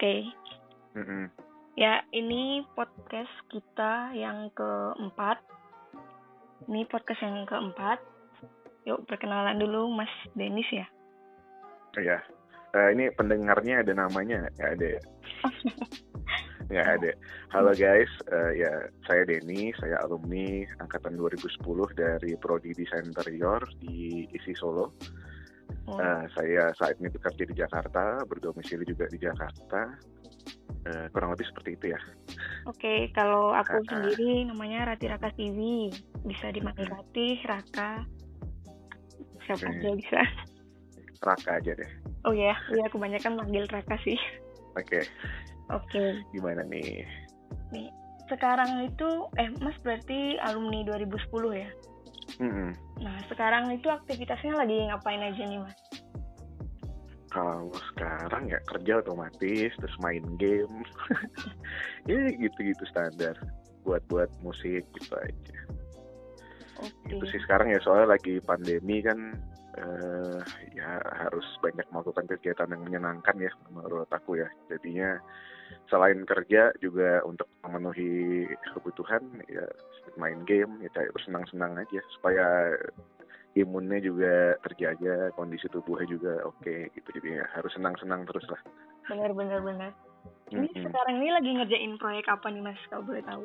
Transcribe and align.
Oke. 0.00 0.32
Mm-mm. 0.96 1.28
Ya, 1.76 2.00
ini 2.16 2.64
podcast 2.72 3.28
kita 3.52 4.16
yang 4.16 4.48
keempat. 4.56 5.44
Ini 6.64 6.88
podcast 6.88 7.20
yang 7.20 7.44
keempat. 7.44 8.00
Yuk, 8.88 9.04
perkenalan 9.04 9.60
dulu 9.60 9.92
Mas 9.92 10.08
Denis 10.32 10.64
ya. 10.72 10.88
Oh, 11.92 12.00
ya. 12.00 12.16
Eh, 12.72 12.96
ini 12.96 13.12
pendengarnya 13.12 13.84
ada 13.84 13.92
namanya 13.92 14.48
nggak 14.56 14.70
ada 14.72 14.86
ya? 14.88 15.02
Nggak 16.72 16.88
ada. 16.96 17.10
Halo 17.52 17.76
guys, 17.76 18.08
Eh, 18.32 18.64
ya 18.64 18.72
saya 19.04 19.28
Denny, 19.28 19.68
saya 19.84 20.00
alumni 20.00 20.64
angkatan 20.80 21.20
2010 21.20 21.60
dari 21.92 22.40
Prodi 22.40 22.72
Desain 22.72 23.04
Interior 23.04 23.68
di 23.84 24.24
ISI 24.32 24.56
Solo. 24.56 24.96
Oh, 25.90 25.98
Eh, 25.98 26.24
saya 26.32 26.70
saat 26.78 26.94
ini 26.96 27.10
bekerja 27.10 27.42
di 27.42 27.54
Jakarta, 27.56 28.22
berdomisili 28.22 28.86
juga 28.86 29.10
di 29.10 29.18
Jakarta. 29.18 29.90
Eh, 30.80 31.06
kurang 31.10 31.34
lebih 31.34 31.50
seperti 31.50 31.74
itu 31.76 31.86
ya. 31.92 32.00
Oke, 32.64 33.10
kalau 33.10 33.50
aku 33.52 33.74
Ah. 33.74 33.84
sendiri 33.84 34.46
namanya 34.46 34.94
Rati 34.94 35.10
Raka 35.10 35.34
TV. 35.34 35.90
Bisa 36.22 36.48
dipanggil 36.48 36.86
Rati, 36.86 37.42
Raka. 37.42 38.06
Siapa 39.44 39.66
Oke. 39.66 39.76
aja 39.76 39.90
bisa. 39.92 40.20
Raka 41.20 41.50
aja 41.58 41.72
deh. 41.74 41.90
Oh 42.22 42.32
ya, 42.32 42.54
iya 42.70 42.86
kebanyakan 42.86 43.36
manggil 43.36 43.66
Raka 43.66 43.98
sih. 44.00 44.16
Oke, 44.78 45.02
Oke. 45.68 46.04
gimana 46.30 46.62
nih? 46.64 47.02
Nih, 47.74 47.90
sekarang 48.30 48.86
itu 48.86 49.08
eh 49.36 49.50
Mas 49.58 49.74
berarti 49.82 50.38
alumni 50.38 50.86
2010 50.86 51.50
ya? 51.52 51.68
Mm-mm. 52.40 52.72
Nah, 53.04 53.16
sekarang 53.28 53.68
itu 53.68 53.92
aktivitasnya 53.92 54.56
lagi 54.56 54.88
ngapain 54.88 55.20
aja 55.20 55.42
nih, 55.44 55.60
Mas? 55.60 55.76
Kalau 57.30 57.70
sekarang 57.92 58.50
ya 58.50 58.58
kerja 58.66 59.04
otomatis, 59.04 59.70
terus 59.76 59.96
main 60.00 60.24
game. 60.40 60.82
ya 62.10 62.16
gitu-gitu 62.32 62.84
standar. 62.88 63.36
Buat-buat 63.84 64.32
musik 64.40 64.82
gitu 64.96 65.12
aja. 65.14 65.58
Oke. 66.80 67.12
Itu 67.12 67.24
sih 67.28 67.40
sekarang 67.44 67.76
ya 67.76 67.78
soalnya 67.84 68.16
lagi 68.16 68.40
pandemi 68.40 69.04
kan 69.04 69.36
eh 69.70 70.42
ya 70.74 70.98
harus 71.14 71.46
banyak 71.62 71.86
melakukan 71.94 72.26
kegiatan 72.26 72.66
yang 72.74 72.82
menyenangkan 72.82 73.36
ya 73.38 73.52
menurut 73.70 74.10
aku 74.10 74.40
ya. 74.40 74.48
Jadinya 74.66 75.20
selain 75.86 76.26
kerja 76.26 76.74
juga 76.82 77.22
untuk 77.22 77.46
memenuhi 77.62 78.48
kebutuhan 78.74 79.22
ya 79.46 79.62
main 80.18 80.42
game 80.44 80.80
ya 80.84 80.90
kayak 80.92 81.12
bersenang-senang 81.16 81.78
aja 81.78 82.00
supaya 82.18 82.76
imunnya 83.58 83.98
juga 83.98 84.54
terjaga, 84.62 85.34
kondisi 85.34 85.66
tubuhnya 85.70 86.06
juga 86.06 86.32
oke 86.46 86.92
gitu. 86.94 87.08
Jadi 87.18 87.40
ya 87.40 87.44
harus 87.56 87.72
senang-senang 87.74 88.22
terus 88.28 88.46
lah. 88.46 88.60
Bener, 89.10 89.32
bener, 89.34 89.58
bener. 89.62 89.92
Ini 90.50 90.66
Mm-mm. 90.66 90.84
sekarang 90.86 91.14
ini 91.22 91.28
lagi 91.30 91.50
ngerjain 91.54 91.94
proyek 91.98 92.26
apa 92.30 92.46
nih, 92.50 92.62
Mas? 92.62 92.80
Kalau 92.90 93.06
boleh 93.06 93.22
tahu. 93.26 93.44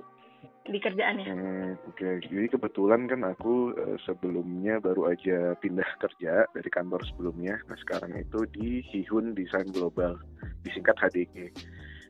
Di 0.65 0.77
kerjaannya. 0.81 1.25
Hmm, 1.29 1.73
Oke, 1.89 2.21
jadi 2.25 2.49
kebetulan 2.49 3.05
kan 3.05 3.21
aku 3.21 3.73
eh, 3.77 3.97
sebelumnya 4.05 4.81
baru 4.81 5.13
aja 5.13 5.53
pindah 5.61 5.85
kerja 6.01 6.45
dari 6.53 6.69
kantor 6.69 7.01
sebelumnya. 7.05 7.61
Nah 7.69 7.77
sekarang 7.81 8.13
itu 8.17 8.45
di 8.49 8.81
Hihun 8.93 9.37
Design 9.37 9.69
Global, 9.73 10.17
disingkat 10.65 10.97
HDG. 10.97 11.53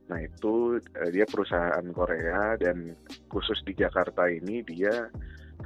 Nah 0.05 0.19
itu 0.21 0.77
eh, 0.77 1.09
dia 1.09 1.25
perusahaan 1.25 1.85
Korea 1.89 2.57
dan 2.61 2.93
khusus 3.29 3.57
di 3.65 3.73
Jakarta 3.73 4.29
ini 4.29 4.61
dia 4.61 5.09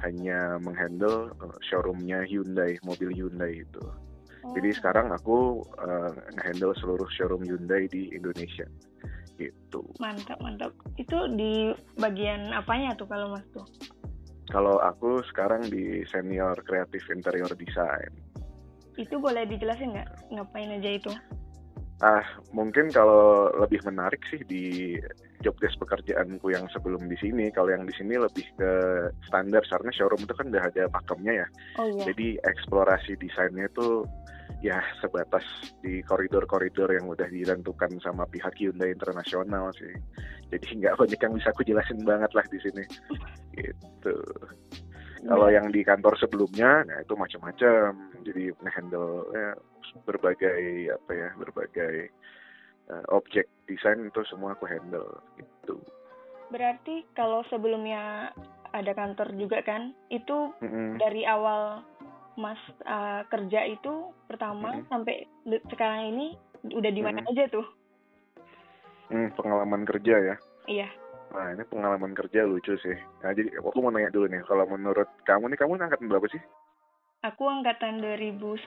hanya 0.00 0.56
menghandle 0.56 1.36
eh, 1.36 1.56
showroomnya 1.68 2.24
Hyundai, 2.24 2.80
mobil 2.80 3.12
Hyundai 3.12 3.60
itu. 3.60 3.84
Oh, 4.40 4.56
Jadi 4.56 4.72
sekarang 4.72 5.12
aku 5.12 5.60
eh, 5.84 6.12
nge-handle 6.36 6.72
seluruh 6.80 7.08
showroom 7.12 7.44
Hyundai 7.44 7.84
di 7.92 8.08
Indonesia. 8.16 8.64
Gitu. 9.36 9.80
Mantap, 10.00 10.36
mantap. 10.40 10.72
Itu 11.00 11.28
di 11.32 11.72
bagian 11.96 12.52
apanya 12.52 12.96
tuh 12.96 13.08
kalau 13.08 13.32
Mas 13.32 13.44
tuh? 13.52 13.64
Kalau 14.50 14.82
aku 14.82 15.22
sekarang 15.30 15.68
di 15.68 16.02
senior 16.10 16.58
kreatif 16.66 17.06
interior 17.12 17.48
design. 17.54 18.10
Itu 18.98 19.16
boleh 19.16 19.46
dijelasin 19.48 19.96
nggak? 19.96 20.08
Ngapain 20.34 20.76
aja 20.76 20.90
itu? 20.90 21.12
Ah, 22.00 22.24
mungkin 22.56 22.88
kalau 22.88 23.52
lebih 23.60 23.84
menarik 23.84 24.24
sih 24.32 24.40
di 24.48 24.96
job 25.44 25.52
desk 25.60 25.76
pekerjaanku 25.84 26.48
yang 26.48 26.64
sebelum 26.72 27.04
di 27.04 27.16
sini. 27.20 27.52
Kalau 27.52 27.68
yang 27.68 27.84
di 27.84 27.92
sini 27.92 28.16
lebih 28.16 28.44
ke 28.56 28.72
standar 29.28 29.60
karena 29.68 29.92
showroom 29.92 30.24
itu 30.24 30.32
kan 30.32 30.48
udah 30.48 30.64
ada 30.64 30.88
pakemnya 30.88 31.44
ya. 31.44 31.46
Oh 31.76 31.88
iya. 31.92 32.08
Jadi 32.08 32.40
eksplorasi 32.40 33.20
desainnya 33.20 33.68
itu 33.68 34.08
ya 34.64 34.80
sebatas 35.00 35.44
di 35.80 36.00
koridor-koridor 36.04 36.92
yang 36.92 37.08
udah 37.08 37.28
ditentukan 37.28 37.96
sama 38.00 38.24
pihak 38.28 38.56
Hyundai 38.56 38.96
Internasional 38.96 39.68
sih. 39.76 39.92
Jadi 40.48 40.80
nggak 40.80 40.96
banyak 40.96 41.20
yang 41.20 41.32
bisa 41.36 41.48
aku 41.52 41.64
jelasin 41.68 42.00
banget 42.04 42.32
lah 42.32 42.46
di 42.48 42.58
sini. 42.64 42.84
Gitu. 43.60 44.16
Kalau 45.20 45.48
yang 45.52 45.68
di 45.68 45.84
kantor 45.84 46.16
sebelumnya, 46.16 46.84
nah 46.88 46.98
itu 47.04 47.12
macam-macam. 47.12 47.92
Jadi 48.24 48.56
ngehandle 48.64 49.28
ya, 49.36 49.48
berbagai 50.08 50.60
apa 50.96 51.10
ya, 51.12 51.28
berbagai 51.36 52.08
eh, 52.88 53.04
objek 53.12 53.48
desain 53.68 54.00
itu 54.00 54.20
semua 54.28 54.56
aku 54.56 54.64
handle 54.64 55.20
gitu. 55.36 55.76
Berarti 56.48 57.04
kalau 57.14 57.44
sebelumnya 57.52 58.32
ada 58.72 58.92
kantor 58.96 59.34
juga 59.36 59.60
kan, 59.62 59.92
itu 60.08 60.54
Mm-mm. 60.62 60.98
dari 60.98 61.26
awal 61.26 61.84
Mas 62.38 62.58
uh, 62.86 63.26
kerja 63.28 63.66
itu 63.66 64.14
pertama 64.30 64.78
Mm-mm. 64.78 64.88
sampai 64.88 65.26
sekarang 65.68 66.14
ini 66.16 66.26
udah 66.72 66.90
di 66.90 67.02
mana 67.02 67.20
Mm-mm. 67.20 67.30
aja 67.34 67.44
tuh? 67.50 67.66
Hmm, 69.10 69.28
pengalaman 69.34 69.82
kerja 69.82 70.14
ya. 70.16 70.36
Iya. 70.70 70.88
Nah 71.30 71.54
ini 71.54 71.62
pengalaman 71.66 72.12
kerja 72.12 72.42
lucu 72.42 72.74
sih. 72.82 72.98
Nah 73.22 73.30
jadi 73.30 73.54
aku 73.58 73.78
mau 73.78 73.94
nanya 73.94 74.10
dulu 74.10 74.26
nih, 74.26 74.42
kalau 74.46 74.66
menurut 74.66 75.06
kamu 75.22 75.50
nih, 75.50 75.58
kamu 75.58 75.78
angkatan 75.78 76.10
berapa 76.10 76.26
sih? 76.30 76.42
Aku 77.22 77.46
angkatan 77.46 78.02
2019. 78.02 78.66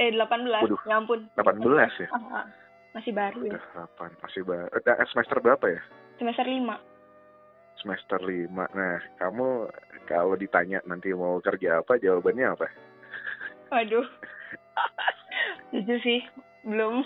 Eh 0.00 0.10
18. 0.12 0.66
Waduh. 0.66 0.80
Ya 0.84 0.94
ampun. 1.00 1.30
18 1.38 2.02
ya? 2.02 2.08
Ah, 2.12 2.42
ah. 2.42 2.46
Masih 2.92 3.12
baru 3.16 3.40
ya. 3.48 3.56
Udah 3.56 3.88
8, 3.96 4.20
masih 4.20 4.42
baru. 4.44 4.68
Eh, 4.68 5.06
semester 5.08 5.36
berapa 5.40 5.66
ya? 5.70 5.80
Semester 6.20 6.44
5. 6.44 6.76
Semester 7.80 8.20
5. 8.20 8.68
Nah, 8.76 9.00
kamu 9.16 9.48
kalau 10.04 10.36
ditanya 10.36 10.84
nanti 10.84 11.08
mau 11.16 11.40
kerja 11.40 11.80
apa, 11.80 11.96
jawabannya 11.96 12.52
apa? 12.52 12.68
Waduh. 13.72 14.04
Jujur 15.72 15.98
sih, 16.04 16.20
belum 16.68 17.00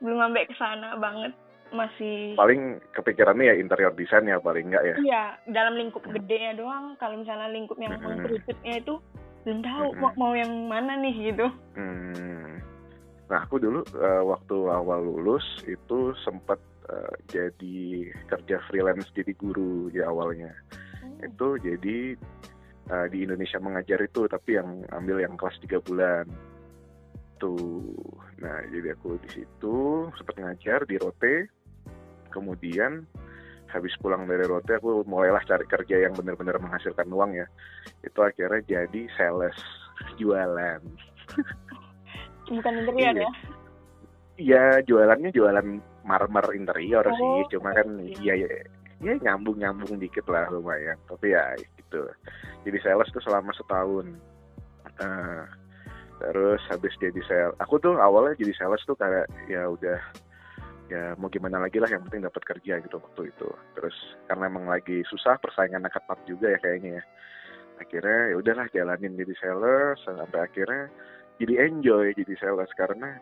belum 0.00 0.18
sampai 0.20 0.48
ke 0.48 0.54
sana 0.56 0.96
banget. 0.96 1.36
Masih 1.74 2.38
Paling 2.38 2.78
kepikirannya 2.94 3.50
ya 3.50 3.54
interior 3.58 3.92
desain 3.92 4.26
ya 4.28 4.38
paling 4.38 4.70
enggak 4.70 4.84
ya? 4.86 4.96
Iya, 5.02 5.24
dalam 5.50 5.74
lingkup 5.74 6.06
gedenya 6.06 6.54
doang. 6.54 6.94
Kalau 7.02 7.18
misalnya 7.18 7.50
lingkup 7.50 7.76
yang 7.82 7.98
Mm-mm. 7.98 8.06
mengkerucutnya 8.06 8.74
itu 8.78 8.94
belum 9.42 9.60
tahu 9.66 9.86
Mm-mm. 9.94 10.00
mau, 10.02 10.12
mau 10.14 10.32
yang 10.34 10.52
mana 10.70 10.94
nih 10.98 11.34
gitu. 11.34 11.46
Hmm. 11.74 12.62
Nah, 13.26 13.42
aku 13.42 13.58
dulu 13.58 13.82
eh, 13.82 14.22
waktu 14.22 14.56
awal 14.70 15.02
lulus 15.02 15.42
itu 15.66 16.14
sempat 16.22 16.62
eh, 16.86 17.14
jadi 17.26 17.78
kerja 18.30 18.62
freelance 18.70 19.10
jadi 19.10 19.34
guru 19.34 19.90
di 19.90 19.98
awalnya. 20.02 20.54
Itu 21.18 21.58
jadi 21.58 22.14
eh, 22.86 23.06
di 23.10 23.18
Indonesia 23.26 23.58
mengajar 23.58 23.98
itu 24.06 24.30
tapi 24.30 24.54
yang 24.54 24.86
ambil 24.94 25.18
yang 25.18 25.34
kelas 25.34 25.58
3 25.58 25.82
bulan. 25.82 26.26
Tuh. 27.42 27.90
Nah, 28.38 28.62
jadi 28.70 28.94
aku 28.94 29.18
di 29.26 29.42
situ 29.42 30.08
sempat 30.14 30.34
ngajar 30.38 30.86
di 30.86 30.96
Rote. 30.96 31.55
Kemudian 32.36 33.08
habis 33.66 33.96
pulang 33.96 34.28
dari 34.28 34.44
Rote 34.44 34.76
aku 34.76 35.02
mulailah 35.08 35.40
cari 35.42 35.64
kerja 35.64 36.04
yang 36.04 36.12
benar-benar 36.12 36.60
menghasilkan 36.60 37.08
uang 37.08 37.32
ya. 37.34 37.48
Itu 38.04 38.20
akhirnya 38.20 38.60
jadi 38.62 39.08
sales 39.16 39.56
jualan. 40.20 40.80
Bukan 42.46 42.72
interior 42.84 43.16
Iya. 43.16 43.24
ya? 43.24 43.32
Iya, 44.36 44.64
jualannya 44.84 45.32
jualan 45.32 45.66
marmer 46.04 46.46
interior 46.52 47.08
Oh, 47.08 47.16
sih. 47.16 47.56
Cuma 47.56 47.72
kan 47.72 47.88
oke. 47.88 48.20
iya 48.20 48.36
ya, 48.36 48.48
ya 49.00 49.14
nyambung-nyambung 49.18 49.96
dikit 49.96 50.28
lah 50.28 50.46
lumayan. 50.52 51.00
Tapi 51.08 51.32
ya 51.32 51.56
gitu. 51.56 52.04
Jadi 52.68 52.78
sales 52.84 53.08
tuh 53.10 53.24
selama 53.24 53.50
setahun. 53.56 54.12
Nah, 55.00 55.48
terus 56.20 56.60
habis 56.68 56.92
jadi 57.00 57.20
sales, 57.26 57.56
aku 57.58 57.80
tuh 57.80 57.96
awalnya 57.96 58.36
jadi 58.38 58.52
sales 58.56 58.80
tuh 58.84 58.94
kayak 58.94 59.26
ya 59.48 59.66
udah 59.66 59.98
ya 60.86 61.18
mau 61.18 61.26
gimana 61.30 61.58
lagi 61.58 61.82
lah 61.82 61.90
yang 61.90 62.06
penting 62.06 62.26
dapat 62.26 62.42
kerja 62.46 62.78
gitu 62.82 62.96
waktu 62.98 63.32
itu. 63.34 63.48
Terus 63.74 63.96
karena 64.30 64.44
emang 64.46 64.66
lagi 64.70 65.02
susah 65.06 65.38
persaingannya 65.38 65.90
ketat 65.90 66.18
juga 66.26 66.52
ya 66.54 66.58
kayaknya 66.62 66.90
ya. 67.00 67.04
Akhirnya 67.76 68.20
ya 68.32 68.36
udahlah 68.40 68.66
jalanin 68.72 69.18
jadi 69.18 69.34
sales 69.36 69.98
sampai 70.04 70.40
akhirnya 70.40 70.88
jadi 71.36 71.54
enjoy 71.68 72.16
jadi 72.16 72.34
sales 72.40 72.72
karena 72.72 73.20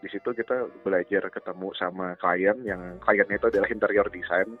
di 0.00 0.08
situ 0.08 0.32
kita 0.32 0.64
belajar 0.80 1.28
ketemu 1.28 1.68
sama 1.76 2.16
klien 2.16 2.56
yang 2.64 2.96
kliennya 3.04 3.36
itu 3.36 3.46
adalah 3.52 3.68
interior 3.68 4.08
design 4.08 4.56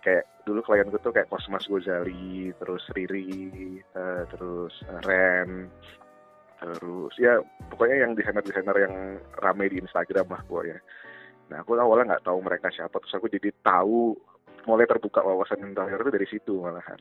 kayak 0.00 0.24
dulu 0.48 0.64
klienku 0.64 0.96
tuh 1.04 1.12
kayak 1.12 1.28
Cosmas 1.28 1.68
Gozali 1.68 2.48
terus 2.56 2.84
Riri 2.96 3.76
eh, 3.84 4.22
terus 4.32 4.72
Ren 5.04 5.68
terus 6.56 7.12
ya 7.20 7.36
pokoknya 7.68 8.08
yang 8.08 8.12
desainer-desainer 8.16 8.76
yang 8.88 8.94
rame 9.36 9.68
di 9.68 9.84
Instagram 9.84 10.32
lah 10.32 10.40
pokoknya 10.48 10.80
nah 11.52 11.60
aku 11.60 11.76
awalnya 11.76 12.16
nggak 12.16 12.24
tahu 12.24 12.38
mereka 12.40 12.72
siapa 12.72 12.96
terus 13.00 13.14
aku 13.16 13.28
jadi 13.28 13.52
tahu 13.60 14.16
mulai 14.64 14.88
terbuka 14.88 15.20
wawasan 15.20 15.64
interior 15.64 16.00
itu 16.00 16.12
dari 16.12 16.28
situ 16.28 16.52
malahan. 16.60 17.00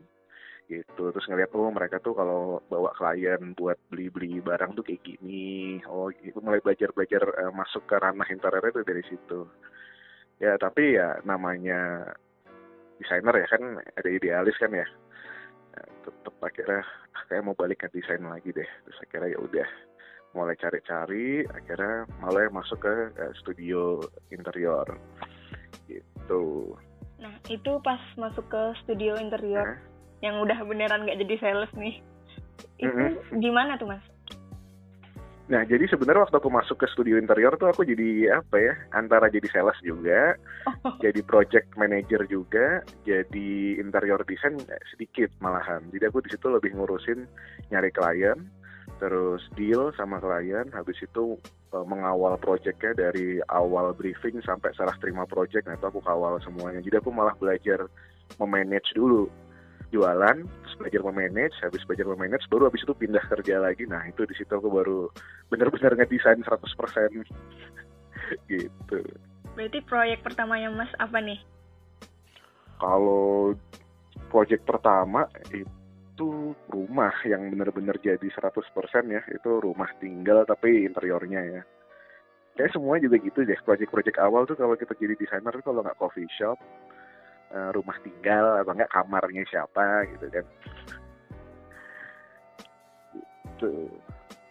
Gitu 0.67 1.03
terus 1.11 1.27
ngeliat 1.27 1.51
oh 1.55 1.71
mereka 1.71 1.99
tuh 1.99 2.15
kalau 2.15 2.63
bawa 2.71 2.95
klien 2.95 3.51
buat 3.55 3.75
beli-beli 3.91 4.39
barang 4.43 4.75
tuh 4.79 4.83
kayak 4.83 5.03
gini. 5.03 5.79
Oh 5.87 6.11
gitu 6.11 6.39
mulai 6.43 6.63
belajar-belajar 6.63 7.23
uh, 7.47 7.53
masuk 7.55 7.83
ke 7.87 7.95
ranah 7.99 8.27
interior 8.31 8.63
itu 8.63 8.81
dari 8.83 9.03
situ. 9.07 9.47
Ya 10.39 10.55
tapi 10.59 10.99
ya 10.99 11.19
namanya 11.23 12.11
desainer 12.99 13.35
ya 13.43 13.47
kan 13.47 13.63
ada 13.79 14.09
idealis 14.11 14.55
kan 14.59 14.71
ya. 14.71 14.87
Nah, 15.73 15.87
tetap 16.05 16.35
akhirnya 16.43 16.83
kayak 17.27 17.43
mau 17.43 17.57
balik 17.57 17.83
ke 17.83 17.87
desain 17.91 18.23
lagi 18.23 18.51
deh. 18.51 18.67
Terus 18.87 18.97
akhirnya 19.07 19.35
ya 19.35 19.39
udah 19.39 19.69
mulai 20.33 20.57
cari-cari 20.57 21.45
akhirnya 21.45 22.09
malah 22.21 22.49
masuk 22.49 22.81
ke 22.81 22.93
uh, 23.17 23.33
studio 23.37 24.01
interior 24.33 24.85
gitu 25.87 26.73
nah 27.21 27.33
itu 27.47 27.71
pas 27.85 28.01
masuk 28.19 28.45
ke 28.49 28.61
studio 28.83 29.15
interior 29.15 29.77
nah. 29.77 29.79
yang 30.19 30.41
udah 30.43 30.59
beneran 30.65 31.07
nggak 31.07 31.21
jadi 31.23 31.35
sales 31.39 31.71
nih 31.77 32.01
itu 32.81 32.89
mm 32.89 33.15
-hmm. 33.15 33.39
gimana 33.39 33.77
tuh 33.79 33.89
mas 33.93 34.03
Nah, 35.51 35.67
jadi 35.67 35.83
sebenarnya 35.91 36.23
waktu 36.23 36.39
aku 36.39 36.47
masuk 36.47 36.77
ke 36.79 36.87
studio 36.87 37.19
interior 37.19 37.51
tuh 37.59 37.67
aku 37.67 37.83
jadi 37.83 38.39
apa 38.39 38.55
ya? 38.63 38.73
Antara 38.95 39.27
jadi 39.27 39.43
sales 39.51 39.75
juga, 39.83 40.39
oh. 40.87 40.95
jadi 41.03 41.19
project 41.19 41.67
manager 41.75 42.23
juga, 42.31 42.79
jadi 43.03 43.75
interior 43.75 44.23
design 44.23 44.55
sedikit 44.95 45.27
malahan. 45.43 45.83
Jadi 45.91 46.07
aku 46.07 46.23
di 46.23 46.31
situ 46.31 46.47
lebih 46.47 46.71
ngurusin 46.79 47.27
nyari 47.75 47.91
klien, 47.91 48.39
terus 48.97 49.43
deal 49.57 49.91
sama 49.95 50.19
klien, 50.19 50.69
habis 50.71 50.97
itu 51.03 51.35
uh, 51.75 51.85
mengawal 51.85 52.39
projectnya 52.39 52.95
dari 52.95 53.39
awal 53.51 53.91
briefing 53.91 54.39
sampai 54.43 54.71
serah 54.75 54.95
terima 54.99 55.27
project. 55.27 55.67
Nah, 55.67 55.75
itu 55.75 55.85
aku 55.87 55.99
kawal 56.03 56.39
semuanya. 56.41 56.79
Jadi 56.79 56.99
aku 56.99 57.11
malah 57.11 57.35
belajar 57.35 57.87
memanage 58.39 58.91
dulu 58.95 59.27
jualan, 59.93 60.37
terus 60.41 60.75
belajar 60.81 61.01
memanage, 61.05 61.53
habis 61.61 61.85
belajar 61.85 62.09
memanage, 62.09 62.49
baru 62.49 62.65
habis 62.65 62.81
itu 62.81 62.97
pindah 62.97 63.21
kerja 63.29 63.61
lagi. 63.61 63.85
Nah 63.85 64.01
itu 64.09 64.25
di 64.25 64.33
situ 64.33 64.49
aku 64.49 64.73
baru 64.73 65.05
benar-benar 65.53 65.93
ngedesain 65.93 66.41
100% 66.41 66.49
gitu. 68.49 68.99
Berarti 69.53 69.79
proyek 69.85 70.25
pertamanya 70.25 70.73
Mas 70.73 70.89
apa 70.97 71.21
nih? 71.21 71.37
Kalau 72.81 73.53
proyek 74.33 74.65
pertama 74.65 75.29
itu 75.53 75.69
rumah 76.69 77.13
yang 77.25 77.49
benar-benar 77.49 77.97
jadi 77.97 78.21
100% 78.21 78.53
ya, 79.09 79.21
itu 79.33 79.49
rumah 79.57 79.89
tinggal 79.97 80.45
tapi 80.45 80.85
interiornya 80.85 81.41
ya. 81.41 81.61
Kayak 82.53 82.73
semua 82.77 83.01
juga 83.01 83.17
gitu 83.17 83.41
deh, 83.41 83.57
proyek-proyek 83.65 84.21
awal 84.21 84.45
tuh 84.45 84.53
kalau 84.53 84.77
kita 84.77 84.93
jadi 84.93 85.17
desainer 85.17 85.57
kalau 85.65 85.81
nggak 85.81 85.97
coffee 85.97 86.29
shop, 86.37 86.61
uh, 87.53 87.69
rumah 87.73 87.97
tinggal 88.01 88.61
atau 88.61 88.73
enggak 88.73 88.91
kamarnya 88.93 89.43
siapa 89.49 90.05
gitu 90.13 90.25
kan 90.29 90.45
gitu 93.63 93.87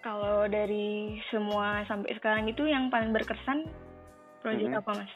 kalau 0.03 0.51
dari 0.51 1.21
semua 1.31 1.87
sampai 1.87 2.11
sekarang 2.19 2.51
itu 2.51 2.67
yang 2.67 2.91
paling 2.91 3.15
berkesan 3.15 3.71
proyek 4.43 4.75
hmm. 4.75 4.81
apa 4.83 4.91
mas? 4.99 5.13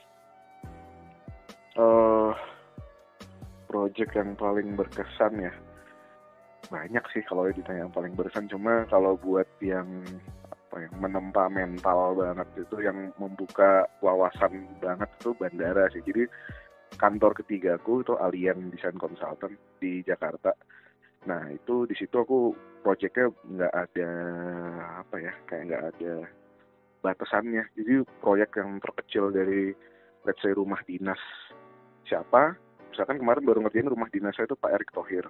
Uh, 1.77 2.33
project 3.67 4.15
yang 4.15 4.39
paling 4.39 4.79
berkesan 4.79 5.51
ya 5.51 5.53
banyak 6.67 7.05
sih 7.15 7.23
kalau 7.27 7.47
ditanya 7.51 7.87
yang 7.87 7.95
paling 7.95 8.13
berkesan 8.19 8.51
cuma 8.51 8.87
kalau 8.91 9.15
buat 9.19 9.47
yang 9.63 9.87
apa 10.47 10.77
yang 10.83 10.95
menempa 10.99 11.47
mental 11.49 12.19
banget 12.19 12.49
itu 12.59 12.77
yang 12.83 13.15
membuka 13.17 13.87
wawasan 14.03 14.67
banget 14.83 15.09
itu 15.23 15.31
bandara 15.39 15.87
sih 15.95 16.03
jadi 16.03 16.27
kantor 16.95 17.37
ketigaku 17.37 18.07
itu 18.07 18.15
Alien 18.17 18.73
Design 18.73 18.97
Consultant 18.97 19.55
di 19.83 20.01
Jakarta. 20.07 20.55
Nah 21.29 21.51
itu 21.53 21.85
di 21.85 21.95
situ 21.99 22.17
aku 22.17 22.55
proyeknya 22.87 23.35
nggak 23.45 23.75
ada 23.75 24.11
apa 25.05 25.17
ya 25.19 25.33
kayak 25.51 25.65
nggak 25.67 25.85
ada 25.95 26.13
batasannya. 27.03 27.65
Jadi 27.77 28.07
proyek 28.23 28.57
yang 28.59 28.79
terkecil 28.79 29.35
dari 29.35 29.75
let's 30.25 30.41
say 30.43 30.51
rumah 30.55 30.81
dinas 30.87 31.21
siapa, 32.07 32.55
misalkan 32.91 33.19
kemarin 33.19 33.45
baru 33.47 33.59
ngerjain 33.67 33.91
rumah 33.91 34.11
dinas 34.11 34.35
saya 34.35 34.47
itu 34.47 34.59
Pak 34.59 34.73
Erick 34.73 34.91
Thohir 34.95 35.27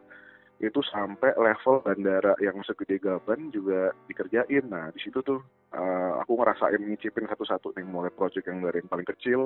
itu 0.57 0.81
sampai 0.89 1.37
level 1.37 1.85
bandara 1.85 2.33
yang 2.41 2.57
segede 2.65 2.97
Gaban 2.97 3.53
juga 3.53 3.93
dikerjain. 4.09 4.65
Nah 4.73 4.89
di 4.89 5.01
situ 5.05 5.21
tuh 5.21 5.45
uh, 5.77 6.17
aku 6.25 6.41
ngerasain 6.41 6.81
ngicipin 6.81 7.29
satu-satu 7.29 7.77
nih 7.77 7.85
mulai 7.85 8.09
project 8.09 8.49
yang 8.49 8.65
dari 8.65 8.81
yang 8.81 8.89
paling 8.89 9.05
kecil, 9.05 9.41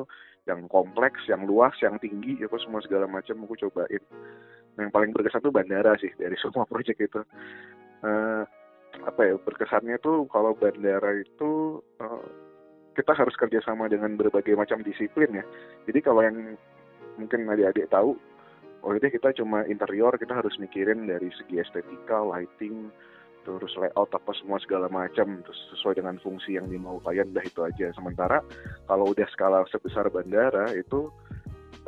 yang 0.46 0.70
kompleks, 0.70 1.18
yang 1.26 1.42
luas, 1.50 1.74
yang 1.82 1.98
tinggi, 1.98 2.38
apa 2.46 2.54
semua 2.62 2.78
segala 2.78 3.10
macam 3.10 3.42
aku 3.42 3.58
cobain. 3.66 4.02
Nah, 4.78 4.86
yang 4.86 4.94
paling 4.94 5.10
berkesan 5.10 5.42
tuh 5.42 5.50
bandara 5.50 5.98
sih 5.98 6.14
dari 6.14 6.38
semua 6.42 6.62
project 6.70 7.02
itu. 7.02 7.20
Uh, 8.00 8.46
apa 9.06 9.20
ya 9.22 9.34
berkesannya 9.38 9.98
tuh 10.02 10.26
kalau 10.30 10.54
bandara 10.54 11.14
itu 11.18 11.78
uh, 12.02 12.26
kita 12.94 13.14
harus 13.14 13.34
kerjasama 13.38 13.86
dengan 13.90 14.14
berbagai 14.14 14.54
macam 14.54 14.82
disiplin 14.86 15.42
ya. 15.42 15.44
Jadi 15.90 15.98
kalau 16.06 16.22
yang 16.22 16.54
mungkin 17.18 17.50
adik-adik 17.50 17.90
tahu 17.90 18.14
itu 18.80 19.12
kita 19.12 19.36
cuma 19.36 19.64
interior 19.68 20.16
kita 20.16 20.40
harus 20.40 20.56
mikirin 20.56 21.04
dari 21.04 21.28
segi 21.36 21.60
estetika 21.60 22.24
lighting 22.24 22.88
terus 23.44 23.72
layout 23.80 24.12
apa 24.12 24.32
semua 24.36 24.60
segala 24.60 24.86
macam 24.92 25.40
terus 25.40 25.60
sesuai 25.72 25.96
dengan 25.96 26.20
fungsi 26.20 26.60
yang 26.60 26.68
dimau 26.68 27.00
klien 27.00 27.28
dah 27.32 27.44
itu 27.44 27.64
aja. 27.64 27.88
Sementara 27.96 28.44
kalau 28.84 29.12
udah 29.12 29.28
skala 29.32 29.64
sebesar 29.72 30.12
bandara 30.12 30.68
itu 30.76 31.08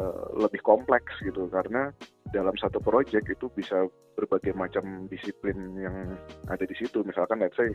uh, 0.00 0.26
lebih 0.36 0.64
kompleks 0.64 1.12
gitu 1.20 1.48
karena 1.52 1.92
dalam 2.32 2.56
satu 2.56 2.80
project 2.80 3.28
itu 3.28 3.52
bisa 3.52 3.84
berbagai 4.16 4.56
macam 4.56 5.08
disiplin 5.08 5.76
yang 5.76 6.16
ada 6.48 6.64
di 6.64 6.76
situ. 6.76 7.04
Misalkan 7.04 7.44
let's 7.44 7.56
say 7.56 7.68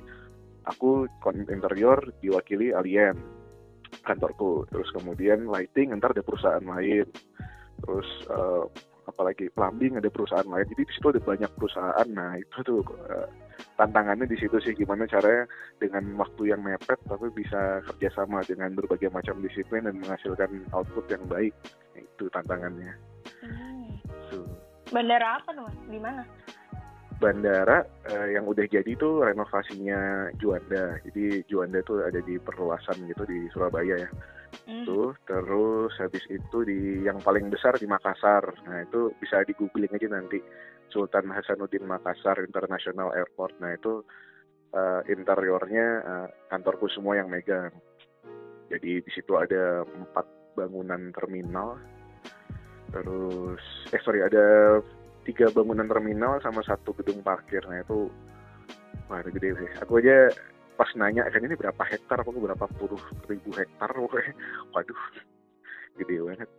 aku 0.66 1.06
interior 1.50 2.02
diwakili 2.22 2.74
alien 2.74 3.18
kantorku. 4.02 4.66
Terus 4.74 4.90
kemudian 4.94 5.46
lighting 5.46 5.94
ntar 6.02 6.18
ada 6.18 6.26
perusahaan 6.26 6.66
lain. 6.66 7.06
Terus 7.78 8.10
uh, 8.34 8.66
apalagi 9.08 9.48
plumbing 9.56 9.98
ada 9.98 10.12
perusahaan 10.12 10.46
lain. 10.46 10.68
Jadi 10.68 10.84
di 10.84 10.94
situ 10.94 11.08
ada 11.10 11.24
banyak 11.24 11.52
perusahaan. 11.56 12.08
Nah 12.12 12.36
itu 12.36 12.58
tuh 12.62 12.84
uh, 12.84 13.28
tantangannya 13.80 14.28
di 14.28 14.38
situ 14.38 14.60
sih 14.60 14.76
gimana 14.76 15.08
caranya 15.08 15.48
dengan 15.80 16.04
waktu 16.20 16.54
yang 16.54 16.62
mepet 16.62 17.00
tapi 17.08 17.32
bisa 17.34 17.82
kerjasama 17.88 18.44
dengan 18.44 18.76
berbagai 18.76 19.10
macam 19.10 19.40
disiplin 19.40 19.88
dan 19.88 19.98
menghasilkan 19.98 20.68
output 20.76 21.08
yang 21.08 21.24
baik. 21.32 21.56
Nah, 21.96 22.02
itu 22.04 22.26
tantangannya. 22.30 22.94
Hmm. 23.44 23.92
so. 24.32 24.44
bandara 24.92 25.40
apa 25.40 25.50
tuh 25.52 25.72
di 25.88 26.00
mana? 26.00 26.24
Bandara 27.18 27.82
uh, 28.14 28.28
yang 28.30 28.46
udah 28.46 28.70
jadi 28.70 28.94
tuh 28.94 29.26
renovasinya 29.26 30.30
Juanda. 30.38 31.02
Jadi 31.02 31.42
Juanda 31.50 31.82
tuh 31.82 32.06
ada 32.06 32.22
di 32.22 32.38
perluasan 32.38 33.10
gitu 33.10 33.26
di 33.26 33.50
Surabaya 33.50 34.06
ya 34.06 34.10
mm. 34.68 34.86
tuh 34.86 35.16
terus 35.24 35.96
habis 35.98 36.22
itu 36.28 36.58
di 36.68 37.08
yang 37.08 37.24
paling 37.24 37.48
besar 37.48 37.80
di 37.80 37.88
Makassar. 37.88 38.44
Nah 38.68 38.84
itu 38.84 39.16
bisa 39.18 39.42
di 39.48 39.56
googling 39.56 39.92
aja 39.96 40.12
nanti. 40.12 40.40
Sultan 40.88 41.28
Hasanuddin 41.32 41.84
Makassar 41.84 42.40
International 42.40 43.12
Airport. 43.12 43.60
Nah 43.60 43.76
itu 43.76 44.04
uh, 44.72 45.02
interiornya 45.08 45.88
uh, 46.04 46.28
kantorku 46.48 46.88
semua 46.92 47.20
yang 47.20 47.28
megang. 47.28 47.72
Jadi 48.68 49.04
di 49.04 49.12
situ 49.12 49.36
ada 49.40 49.84
empat 49.84 50.28
bangunan 50.56 51.12
terminal. 51.16 51.80
Terus 52.92 53.64
eh 53.92 54.02
sorry 54.04 54.24
ada 54.24 54.80
tiga 55.28 55.52
bangunan 55.52 55.88
terminal 55.92 56.40
sama 56.40 56.64
satu 56.64 56.96
gedung 56.96 57.20
parkir. 57.20 57.64
Nah 57.68 57.84
itu 57.84 58.08
wah 59.12 59.20
gede 59.24 59.60
sih. 59.60 59.70
Aku 59.84 60.00
aja 60.00 60.32
pas 60.78 60.90
nanya 60.94 61.26
kan 61.28 61.42
ini 61.42 61.58
berapa 61.58 61.84
hektar? 61.84 62.22
Apa 62.22 62.30
berapa 62.30 62.66
puluh 62.78 63.02
ribu 63.26 63.50
hektar? 63.58 63.90
Pokoknya 63.90 64.34
waduh 64.72 65.02
gede 65.98 66.16
banget. 66.22 66.50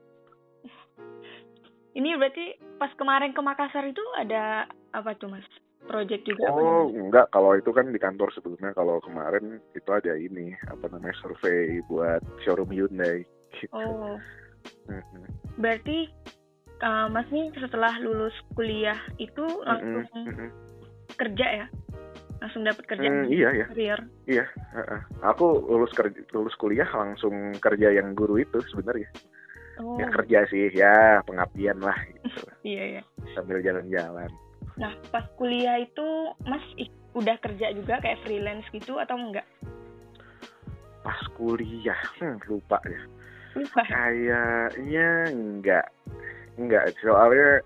Ini 1.94 2.14
berarti 2.18 2.46
pas 2.76 2.92
kemarin 2.98 3.32
ke 3.32 3.40
Makassar 3.40 3.86
itu 3.86 4.02
ada 4.18 4.66
apa 4.92 5.14
tuh 5.16 5.30
mas? 5.30 5.46
Project 5.88 6.26
juga 6.26 6.50
oh 6.50 6.90
apa 6.90 7.00
enggak. 7.00 7.26
Kalau 7.32 7.54
itu 7.54 7.70
kan 7.70 7.86
di 7.94 8.00
kantor 8.02 8.28
sebelumnya. 8.34 8.74
Kalau 8.74 8.98
kemarin 9.00 9.62
itu 9.72 9.90
ada 9.94 10.12
ini 10.18 10.52
apa 10.68 10.90
namanya 10.90 11.14
survei 11.22 11.80
buat 11.86 12.20
showroom 12.42 12.74
Hyundai 12.74 13.22
gitu. 13.56 13.72
oh. 13.72 14.18
Berarti 15.56 16.10
uh, 16.82 17.06
mas 17.08 17.26
nih 17.30 17.54
setelah 17.56 17.94
lulus 18.02 18.34
kuliah 18.52 18.98
itu 19.16 19.46
langsung 19.64 20.04
mm 20.26 20.34
-hmm. 20.34 20.48
kerja 21.16 21.46
ya 21.64 21.66
langsung 22.48 22.64
dapat 22.64 22.84
kerja 22.88 23.04
hmm, 23.12 23.28
iya 23.28 23.48
ya 23.52 23.66
career. 23.68 24.00
iya 24.24 24.44
uh, 24.72 24.80
uh. 24.80 25.00
aku 25.20 25.68
lulus 25.68 25.92
kerja 25.92 26.16
lulus 26.32 26.56
kuliah 26.56 26.88
langsung 26.88 27.52
kerja 27.60 27.92
yang 27.92 28.16
guru 28.16 28.40
itu 28.40 28.56
sebenarnya. 28.72 29.12
Oh. 29.78 29.94
ya 29.94 30.10
kerja 30.10 30.42
sih 30.50 30.72
ya 30.72 31.20
pengabdian 31.28 31.78
lah 31.78 31.94
gitu. 32.08 32.40
Iya 32.72 32.98
ya 32.98 33.02
sambil 33.36 33.60
jalan-jalan. 33.60 34.32
Nah 34.80 34.96
pas 35.12 35.28
kuliah 35.36 35.76
itu 35.76 36.32
mas 36.48 36.64
udah 37.12 37.36
kerja 37.44 37.76
juga 37.76 38.00
kayak 38.00 38.24
freelance 38.24 38.64
gitu 38.72 38.96
atau 38.96 39.20
enggak? 39.20 39.44
Pas 41.04 41.20
kuliah 41.36 42.00
hmm, 42.18 42.40
lupa 42.48 42.80
ya 42.88 43.02
kayaknya 43.76 45.08
enggak. 45.30 45.86
Enggak 46.56 46.96
soalnya 47.04 47.60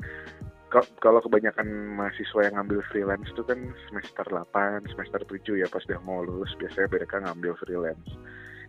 kalau 1.05 1.21
kebanyakan 1.21 1.69
mahasiswa 2.01 2.41
yang 2.49 2.57
ngambil 2.57 2.81
freelance 2.89 3.29
itu 3.29 3.45
kan 3.45 3.61
semester 3.89 4.25
8, 4.25 4.89
semester 4.89 5.21
7 5.21 5.61
ya 5.61 5.69
pas 5.69 5.85
udah 5.85 6.01
mau 6.01 6.25
lulus 6.25 6.57
biasanya 6.57 6.89
mereka 6.89 7.21
ngambil 7.21 7.53
freelance. 7.61 8.09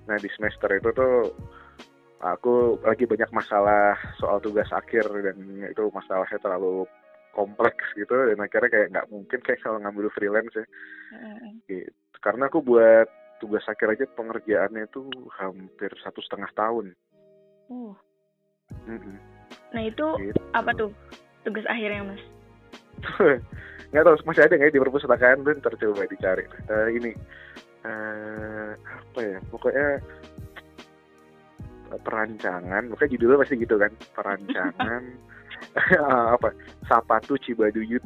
Nah 0.09 0.19
di 0.19 0.27
semester 0.35 0.67
itu 0.75 0.89
tuh 0.91 1.31
aku 2.19 2.79
lagi 2.83 3.07
banyak 3.07 3.31
masalah 3.31 3.95
soal 4.19 4.43
tugas 4.43 4.67
akhir 4.75 5.07
dan 5.11 5.37
itu 5.63 5.83
masalahnya 5.95 6.39
terlalu 6.43 6.83
kompleks 7.31 7.83
gitu 7.95 8.13
dan 8.13 8.37
akhirnya 8.39 8.69
kayak 8.69 8.87
nggak 8.93 9.09
mungkin 9.09 9.39
kayak 9.39 9.59
kalau 9.63 9.79
ngambil 9.79 10.11
freelance 10.11 10.53
ya. 10.53 10.65
Mm. 11.15 11.63
Gitu. 11.71 11.91
Karena 12.19 12.51
aku 12.51 12.59
buat 12.59 13.07
tugas 13.39 13.63
akhir 13.67 13.99
aja 13.99 14.05
pengerjaannya 14.15 14.87
itu 14.87 15.07
hampir 15.39 15.91
satu 16.03 16.19
setengah 16.23 16.51
tahun. 16.55 16.95
Uh. 17.71 17.95
Mm 18.87 18.99
-mm. 18.99 19.17
Nah 19.75 19.83
itu 19.83 20.07
gitu. 20.19 20.39
apa 20.55 20.71
tuh 20.73 20.91
tugas 21.43 21.65
akhirnya 21.67 22.07
mas? 22.07 22.23
nggak 23.93 24.03
tahu 24.09 24.15
masih 24.25 24.41
ada 24.41 24.53
nggak 24.57 24.69
ya 24.71 24.75
di 24.75 24.81
perpustakaan 24.81 25.45
dan 25.45 25.57
tercoba 25.61 26.09
dicari. 26.09 26.43
Uh, 26.65 26.89
ini 26.89 27.11
uh, 27.85 28.73
apa 28.79 29.19
ya 29.21 29.37
pokoknya 29.53 29.87
perancangan, 32.01 32.89
pokoknya 32.89 33.11
judulnya 33.13 33.41
pasti 33.45 33.55
gitu 33.61 33.75
kan 33.77 33.91
perancangan 34.17 35.03
apa 36.35 36.49
Sapatu 36.87 37.37
Cibaduyut 37.39 38.03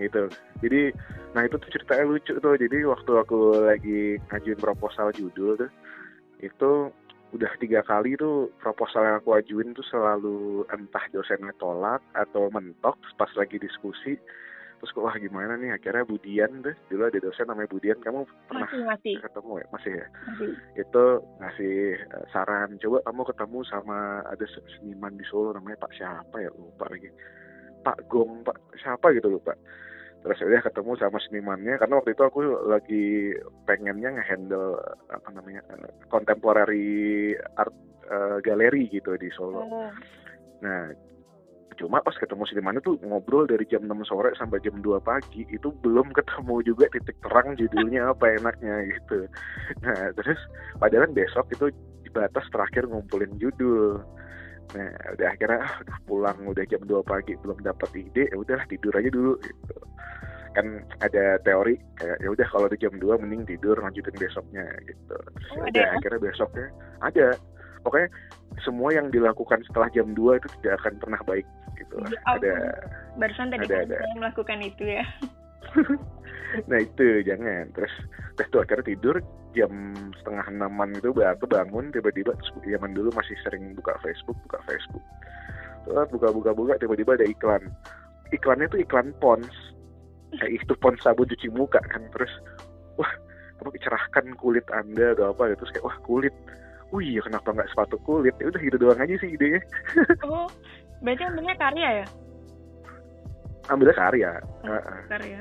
gitu. 0.00 0.28
Jadi 0.60 0.92
nah 1.36 1.46
itu 1.46 1.56
tuh 1.60 1.70
ceritanya 1.72 2.04
lucu 2.08 2.34
tuh. 2.36 2.54
Jadi 2.56 2.78
waktu 2.84 3.12
aku 3.16 3.38
lagi 3.64 4.00
ngajuin 4.28 4.60
proposal 4.60 5.12
judul 5.14 5.56
tuh 5.56 5.70
itu 6.40 6.88
udah 7.30 7.52
tiga 7.62 7.80
kali 7.86 8.18
tuh 8.18 8.50
proposal 8.58 9.06
yang 9.06 9.16
aku 9.22 9.38
ajuin 9.38 9.70
tuh 9.70 9.86
selalu 9.86 10.66
entah 10.74 11.04
dosennya 11.14 11.54
tolak 11.62 12.02
atau 12.18 12.50
mentok 12.50 12.98
pas 13.14 13.30
lagi 13.38 13.58
diskusi 13.62 14.18
terus 14.80 14.96
kok 14.96 15.04
wah 15.04 15.12
gimana 15.20 15.60
nih? 15.60 15.76
Akhirnya 15.76 16.08
Budian 16.08 16.64
tuh 16.64 16.72
dulu 16.88 17.04
ada 17.04 17.20
dosen 17.20 17.52
namanya 17.52 17.68
Budian 17.68 18.00
kamu 18.00 18.24
pernah 18.48 18.64
masih, 18.64 18.80
masih. 18.88 19.14
ketemu 19.20 19.52
ya? 19.60 19.66
Masih 19.76 19.92
ya? 19.92 20.06
Masih. 20.24 20.50
itu 20.80 21.04
ngasih 21.36 21.76
uh, 22.16 22.24
saran 22.32 22.80
coba 22.80 22.98
kamu 23.04 23.22
ketemu 23.28 23.58
sama 23.68 23.98
ada 24.24 24.44
seniman 24.80 25.20
di 25.20 25.24
Solo 25.28 25.52
namanya 25.52 25.84
Pak 25.84 25.92
siapa 26.00 26.36
ya? 26.40 26.48
Lupa 26.56 26.88
lagi. 26.88 27.12
Pak 27.84 28.08
Gong 28.08 28.40
Pak 28.40 28.56
siapa 28.80 29.12
gitu 29.12 29.28
lupa 29.28 29.52
terus 30.20 30.38
udah 30.44 30.60
ketemu 30.60 30.92
sama 31.00 31.18
senimannya 31.24 31.80
karena 31.80 31.94
waktu 31.96 32.12
itu 32.12 32.22
aku 32.28 32.40
lagi 32.68 33.04
pengennya 33.64 34.20
ngehandle 34.20 34.76
apa 35.08 35.28
namanya 35.32 35.64
contemporary 36.12 37.32
art 37.56 37.72
uh, 38.10 38.36
galeri 38.44 38.90
gitu 38.92 39.16
di 39.16 39.32
Solo. 39.32 39.64
Oh. 39.64 39.90
Nah, 40.60 40.92
cuma 41.80 42.04
pas 42.04 42.12
ketemu 42.12 42.44
senimannya 42.44 42.84
tuh 42.84 43.00
ngobrol 43.00 43.48
dari 43.48 43.64
jam 43.64 43.88
6 43.88 44.04
sore 44.04 44.36
sampai 44.36 44.60
jam 44.60 44.76
2 44.84 45.00
pagi 45.00 45.48
itu 45.48 45.72
belum 45.80 46.12
ketemu 46.12 46.60
juga 46.68 46.92
titik 46.92 47.16
terang 47.24 47.56
judulnya 47.56 48.12
apa 48.12 48.36
enaknya 48.36 48.84
gitu. 48.92 49.24
Nah, 49.80 50.12
terus 50.12 50.36
padahal 50.76 51.08
besok 51.16 51.48
itu 51.54 51.72
batas 52.12 52.44
terakhir 52.52 52.84
ngumpulin 52.90 53.32
judul. 53.40 54.02
Nah, 54.70 54.90
udah 55.18 55.28
akhirnya 55.34 55.62
udah 55.82 55.98
pulang 56.06 56.38
udah 56.46 56.64
jam 56.70 56.82
2 56.86 57.02
pagi 57.02 57.34
belum 57.42 57.58
dapat 57.66 57.90
ide, 57.98 58.30
ya 58.30 58.36
udah 58.38 58.60
tidur 58.70 58.94
aja 58.94 59.10
dulu 59.10 59.34
gitu. 59.42 59.76
Kan 60.54 60.82
ada 61.02 61.38
teori 61.42 61.78
kayak 61.98 62.18
ya 62.22 62.28
udah 62.30 62.46
kalau 62.50 62.66
di 62.70 62.78
jam 62.78 62.94
2 62.94 63.22
mending 63.22 63.42
tidur 63.46 63.74
lanjutin 63.82 64.14
besoknya 64.14 64.66
gitu. 64.86 65.16
Terus 65.18 65.50
oh, 65.58 65.66
udah 65.66 65.86
ya? 65.86 65.94
akhirnya 65.98 66.20
besoknya 66.22 66.66
ada. 67.02 67.26
Pokoknya 67.80 68.08
semua 68.60 68.92
yang 68.92 69.08
dilakukan 69.08 69.64
setelah 69.66 69.88
jam 69.90 70.12
2 70.14 70.38
itu 70.38 70.48
tidak 70.60 70.84
akan 70.84 70.94
pernah 71.00 71.20
baik 71.26 71.46
gitu. 71.80 71.96
Ya, 72.06 72.20
ada 72.28 72.54
barusan 73.16 73.50
tadi 73.50 73.66
ada, 73.66 73.88
ada. 73.88 73.96
melakukan 74.18 74.58
itu 74.62 74.84
ya. 74.86 75.04
nah 76.70 76.78
itu 76.82 77.22
jangan 77.22 77.70
terus 77.74 77.94
terus 78.34 78.48
tuh 78.50 78.60
akhirnya 78.62 78.90
tidur 78.90 79.16
jam 79.56 79.72
setengah 80.20 80.46
enaman 80.50 80.94
itu 80.94 81.10
baru 81.10 81.44
bangun 81.46 81.90
tiba-tiba 81.90 82.34
zaman 82.62 82.94
dulu 82.94 83.10
masih 83.14 83.34
sering 83.42 83.74
buka 83.74 83.98
Facebook 84.02 84.38
buka 84.46 84.58
Facebook 84.68 85.04
terus 85.86 86.08
buka-buka 86.12 86.50
buka 86.54 86.72
tiba-tiba 86.78 87.18
ada 87.18 87.26
iklan 87.26 87.62
iklannya 88.30 88.66
tuh 88.70 88.80
iklan 88.82 89.10
Pons 89.18 89.50
kayak 90.38 90.62
itu 90.62 90.72
Pons 90.78 91.00
sabun 91.02 91.26
cuci 91.26 91.50
muka 91.50 91.82
kan 91.90 92.04
terus 92.14 92.30
wah 92.94 93.10
apa 93.60 93.76
cerahkan 93.82 94.32
kulit 94.38 94.64
anda 94.70 95.12
atau 95.18 95.34
apa 95.34 95.52
gitu 95.52 95.64
terus 95.64 95.72
kayak 95.74 95.86
wah 95.86 95.98
kulit 96.06 96.34
Wih, 96.90 97.06
iya 97.06 97.22
kenapa 97.22 97.54
nggak 97.54 97.70
sepatu 97.70 98.02
kulit? 98.02 98.34
Ya 98.42 98.50
udah 98.50 98.58
gitu 98.58 98.76
doang 98.82 98.98
aja 98.98 99.14
sih 99.22 99.30
idenya. 99.30 99.62
oh, 100.26 100.50
berarti 100.98 101.22
ambilnya 101.22 101.54
karya 101.54 101.88
ya? 102.02 102.06
Ambilnya 103.70 103.94
karya. 103.94 104.30
Oh, 104.66 104.82
karya. 105.06 105.40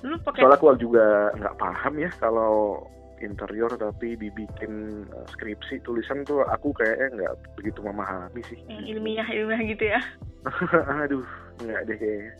Lu 0.00 0.16
pakai 0.24 0.40
Soalnya 0.40 0.56
aku 0.56 0.72
juga 0.80 1.04
nggak 1.36 1.56
paham 1.60 1.94
ya 2.00 2.10
kalau 2.16 2.80
interior 3.22 3.70
tapi 3.78 4.18
dibikin 4.18 5.04
uh, 5.14 5.26
skripsi 5.34 5.82
tulisan 5.86 6.26
tuh 6.26 6.42
aku 6.46 6.74
kayaknya 6.74 7.08
nggak 7.20 7.34
begitu 7.60 7.80
memahami 7.84 8.42
sih. 8.48 8.58
Yang 8.66 8.98
ilmiah 8.98 9.28
ilmiah 9.28 9.62
gitu 9.62 9.84
ya? 9.84 10.00
Aduh 11.04 11.26
nggak 11.62 11.80
deh 11.86 11.96
kayaknya. 11.98 12.32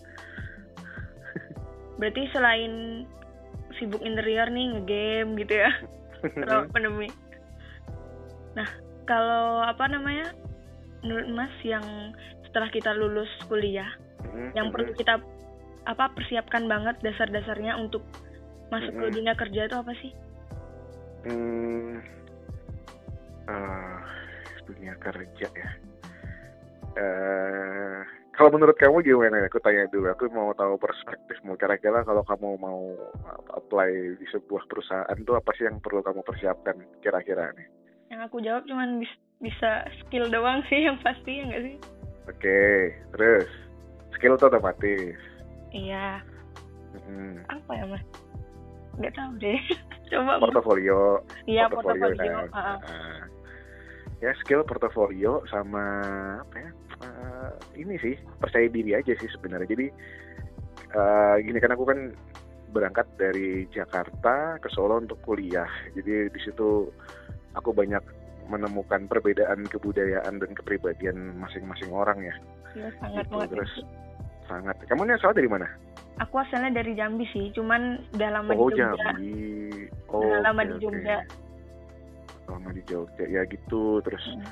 Berarti 2.01 2.23
selain 2.35 2.73
sibuk 3.79 4.03
interior 4.03 4.51
nih 4.51 4.67
ngegame 4.75 5.31
gitu 5.43 5.55
ya? 5.55 5.71
Kalau 6.25 6.67
pandemi 6.75 7.09
nah 8.55 8.69
kalau 9.05 9.63
apa 9.67 9.91
namanya? 9.91 10.33
Menurut 11.05 11.29
mas 11.37 11.53
yang 11.61 11.85
setelah 12.55 12.71
kita 12.71 12.95
lulus 12.95 13.29
kuliah 13.51 13.91
mm-hmm. 14.23 14.55
yang 14.55 14.71
perlu 14.71 14.95
kita 14.95 15.19
apa 15.91 16.05
persiapkan 16.15 16.71
banget 16.71 16.97
dasar-dasarnya 17.03 17.75
untuk 17.77 18.07
masuk 18.71 18.95
mm-hmm. 18.95 19.11
ke 19.11 19.17
dunia 19.19 19.35
kerja 19.35 19.61
itu 19.67 19.77
apa 19.77 19.93
sih 19.99 20.15
hmm, 21.25 21.95
uh, 23.49 23.99
dunia 24.69 24.95
kerja 25.01 25.49
ya. 25.49 25.71
Uh, 26.95 28.01
kalau 28.35 28.51
menurut 28.51 28.75
kamu 28.75 28.99
gimana? 29.07 29.47
Aku 29.47 29.63
tanya 29.63 29.87
dulu 29.95 30.11
aku 30.11 30.27
mau 30.35 30.51
tahu 30.59 30.75
perspektifmu. 30.75 31.55
Kira-kira 31.55 32.03
kalau 32.03 32.27
kamu 32.27 32.59
mau 32.59 32.83
apply 33.55 34.19
di 34.19 34.27
sebuah 34.35 34.67
perusahaan 34.67 35.19
tuh 35.23 35.39
apa 35.39 35.51
sih 35.55 35.71
yang 35.71 35.79
perlu 35.79 36.03
kamu 36.03 36.27
persiapkan 36.27 36.75
kira-kira 36.99 37.55
nih? 37.55 37.67
Yang 38.11 38.21
aku 38.27 38.37
jawab 38.43 38.63
cuman 38.67 38.99
bis 38.99 39.13
bisa 39.39 39.87
skill 40.03 40.27
doang 40.31 40.67
sih 40.67 40.83
yang 40.83 40.99
pasti 41.07 41.39
ya 41.39 41.45
nggak 41.47 41.63
sih? 41.63 41.77
Oke 42.27 42.39
okay, 42.43 42.79
terus? 43.15 43.49
Skill 44.19 44.35
tuh 44.35 44.51
otomatis. 44.51 45.19
Iya. 45.71 46.23
Hmm. 46.95 47.43
apa 47.51 47.71
ya 47.75 47.85
mas? 47.87 48.05
Nggak 48.99 49.15
tahu 49.15 49.31
deh 49.43 49.59
coba 50.11 50.33
portofolio 50.41 51.25
iya 51.49 51.69
portofolio, 51.69 52.13
portofolio. 52.13 52.39
Kan. 52.53 52.79
Uh, 52.85 53.21
ya 54.23 54.31
skill 54.41 54.63
portofolio 54.65 55.45
sama 55.49 55.85
apa 56.41 56.57
ya 56.57 56.71
uh, 57.05 57.51
ini 57.77 57.97
sih 58.01 58.15
percaya 58.41 58.69
diri 58.69 58.97
aja 58.97 59.13
sih 59.17 59.29
sebenarnya 59.33 59.69
jadi 59.69 59.87
uh, 60.97 61.37
gini 61.41 61.59
kan 61.61 61.73
aku 61.73 61.85
kan 61.89 62.01
berangkat 62.75 63.07
dari 63.21 63.71
Jakarta 63.71 64.59
ke 64.59 64.69
Solo 64.73 64.99
untuk 64.99 65.21
kuliah 65.23 65.69
jadi 65.95 66.29
di 66.29 66.41
situ 66.43 66.91
aku 67.55 67.71
banyak 67.71 68.03
menemukan 68.49 69.09
perbedaan 69.09 69.65
kebudayaan 69.69 70.37
dan 70.41 70.51
kepribadian 70.53 71.39
masing-masing 71.41 71.91
orang 71.93 72.19
ya. 72.21 72.35
Iya 72.77 72.89
sangat 73.01 73.25
gitu. 73.29 73.45
Terus 73.57 73.73
sangat. 74.47 74.77
Kamu 74.87 75.05
ini 75.05 75.17
asal 75.17 75.33
dari 75.33 75.49
mana? 75.49 75.69
Aku 76.23 76.39
asalnya 76.39 76.79
dari 76.79 76.95
Jambi 76.95 77.27
sih, 77.35 77.51
cuman 77.59 77.99
udah 78.15 78.31
lama 78.31 78.51
oh, 78.55 78.71
di 78.71 78.79
Jogja. 78.79 78.95
Jambi. 78.95 79.35
Oh, 80.07 80.23
udah 80.23 80.41
lama 80.47 80.63
okay, 80.63 80.71
di 80.71 80.77
Jogja. 80.79 81.17
Okay. 81.19 82.47
Lama 82.47 82.69
di 82.71 82.83
Jogja, 82.87 83.25
ya 83.27 83.43
gitu. 83.51 83.83
Terus, 84.07 84.25
hmm. 84.31 84.47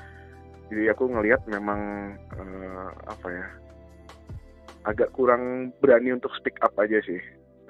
jadi 0.67 0.83
aku 0.91 1.07
ngelihat 1.07 1.41
memang 1.47 1.79
uh, 2.35 2.91
apa 3.07 3.27
ya, 3.31 3.45
agak 4.83 5.15
kurang 5.15 5.71
berani 5.79 6.11
untuk 6.11 6.35
speak 6.35 6.59
up 6.59 6.75
aja 6.75 6.99
sih 7.07 7.21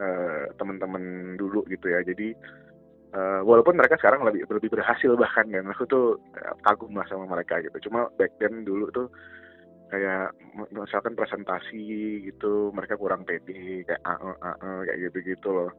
uh, 0.02 0.50
teman-teman 0.58 1.38
dulu 1.38 1.62
gitu 1.70 1.94
ya. 1.94 2.02
Jadi 2.02 2.34
uh, 3.14 3.46
walaupun 3.46 3.78
mereka 3.78 4.02
sekarang 4.02 4.26
lebih 4.26 4.50
lebih 4.50 4.74
berhasil 4.74 5.14
bahkan 5.14 5.46
dan 5.54 5.70
aku 5.70 5.86
tuh 5.86 6.06
kagum 6.66 6.98
lah 6.98 7.06
sama 7.06 7.30
mereka 7.30 7.62
gitu. 7.62 7.90
Cuma 7.90 8.10
back 8.18 8.34
then 8.42 8.66
dulu 8.66 8.90
tuh 8.90 9.08
kayak 9.94 10.34
misalkan 10.74 11.14
presentasi 11.14 11.86
gitu 12.26 12.74
mereka 12.74 12.98
kurang 12.98 13.22
pede 13.22 13.86
kayak 13.86 14.02
ae 14.02 14.32
ae 14.42 14.72
kayak 14.90 15.00
gitu 15.10 15.18
gitu 15.38 15.50
loh. 15.54 15.72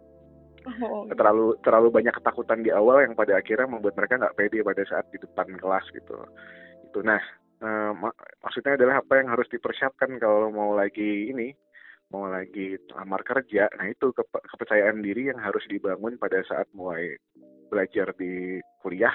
Oh. 0.64 1.04
terlalu 1.12 1.60
terlalu 1.60 1.92
banyak 1.92 2.14
ketakutan 2.16 2.64
di 2.64 2.72
awal 2.72 3.04
yang 3.04 3.12
pada 3.12 3.36
akhirnya 3.36 3.68
membuat 3.68 4.00
mereka 4.00 4.16
nggak 4.16 4.32
pede 4.32 4.64
pada 4.64 4.80
saat 4.88 5.04
di 5.12 5.20
depan 5.20 5.60
kelas 5.60 5.84
gitu. 5.92 6.16
Itu 6.88 7.04
nah 7.04 7.20
uh, 7.60 7.92
mak 7.92 8.16
maksudnya 8.40 8.80
adalah 8.80 9.04
apa 9.04 9.20
yang 9.20 9.28
harus 9.28 9.44
dipersiapkan 9.52 10.16
kalau 10.16 10.48
mau 10.48 10.72
lagi 10.72 11.28
ini 11.28 11.52
mau 12.08 12.30
lagi 12.32 12.80
lamar 12.96 13.20
kerja. 13.28 13.68
Nah 13.76 13.92
itu 13.92 14.08
ke 14.16 14.24
kepercayaan 14.24 15.04
diri 15.04 15.28
yang 15.28 15.42
harus 15.42 15.66
dibangun 15.68 16.16
pada 16.16 16.40
saat 16.48 16.64
mulai 16.72 17.12
belajar 17.68 18.16
di 18.16 18.62
kuliah 18.80 19.12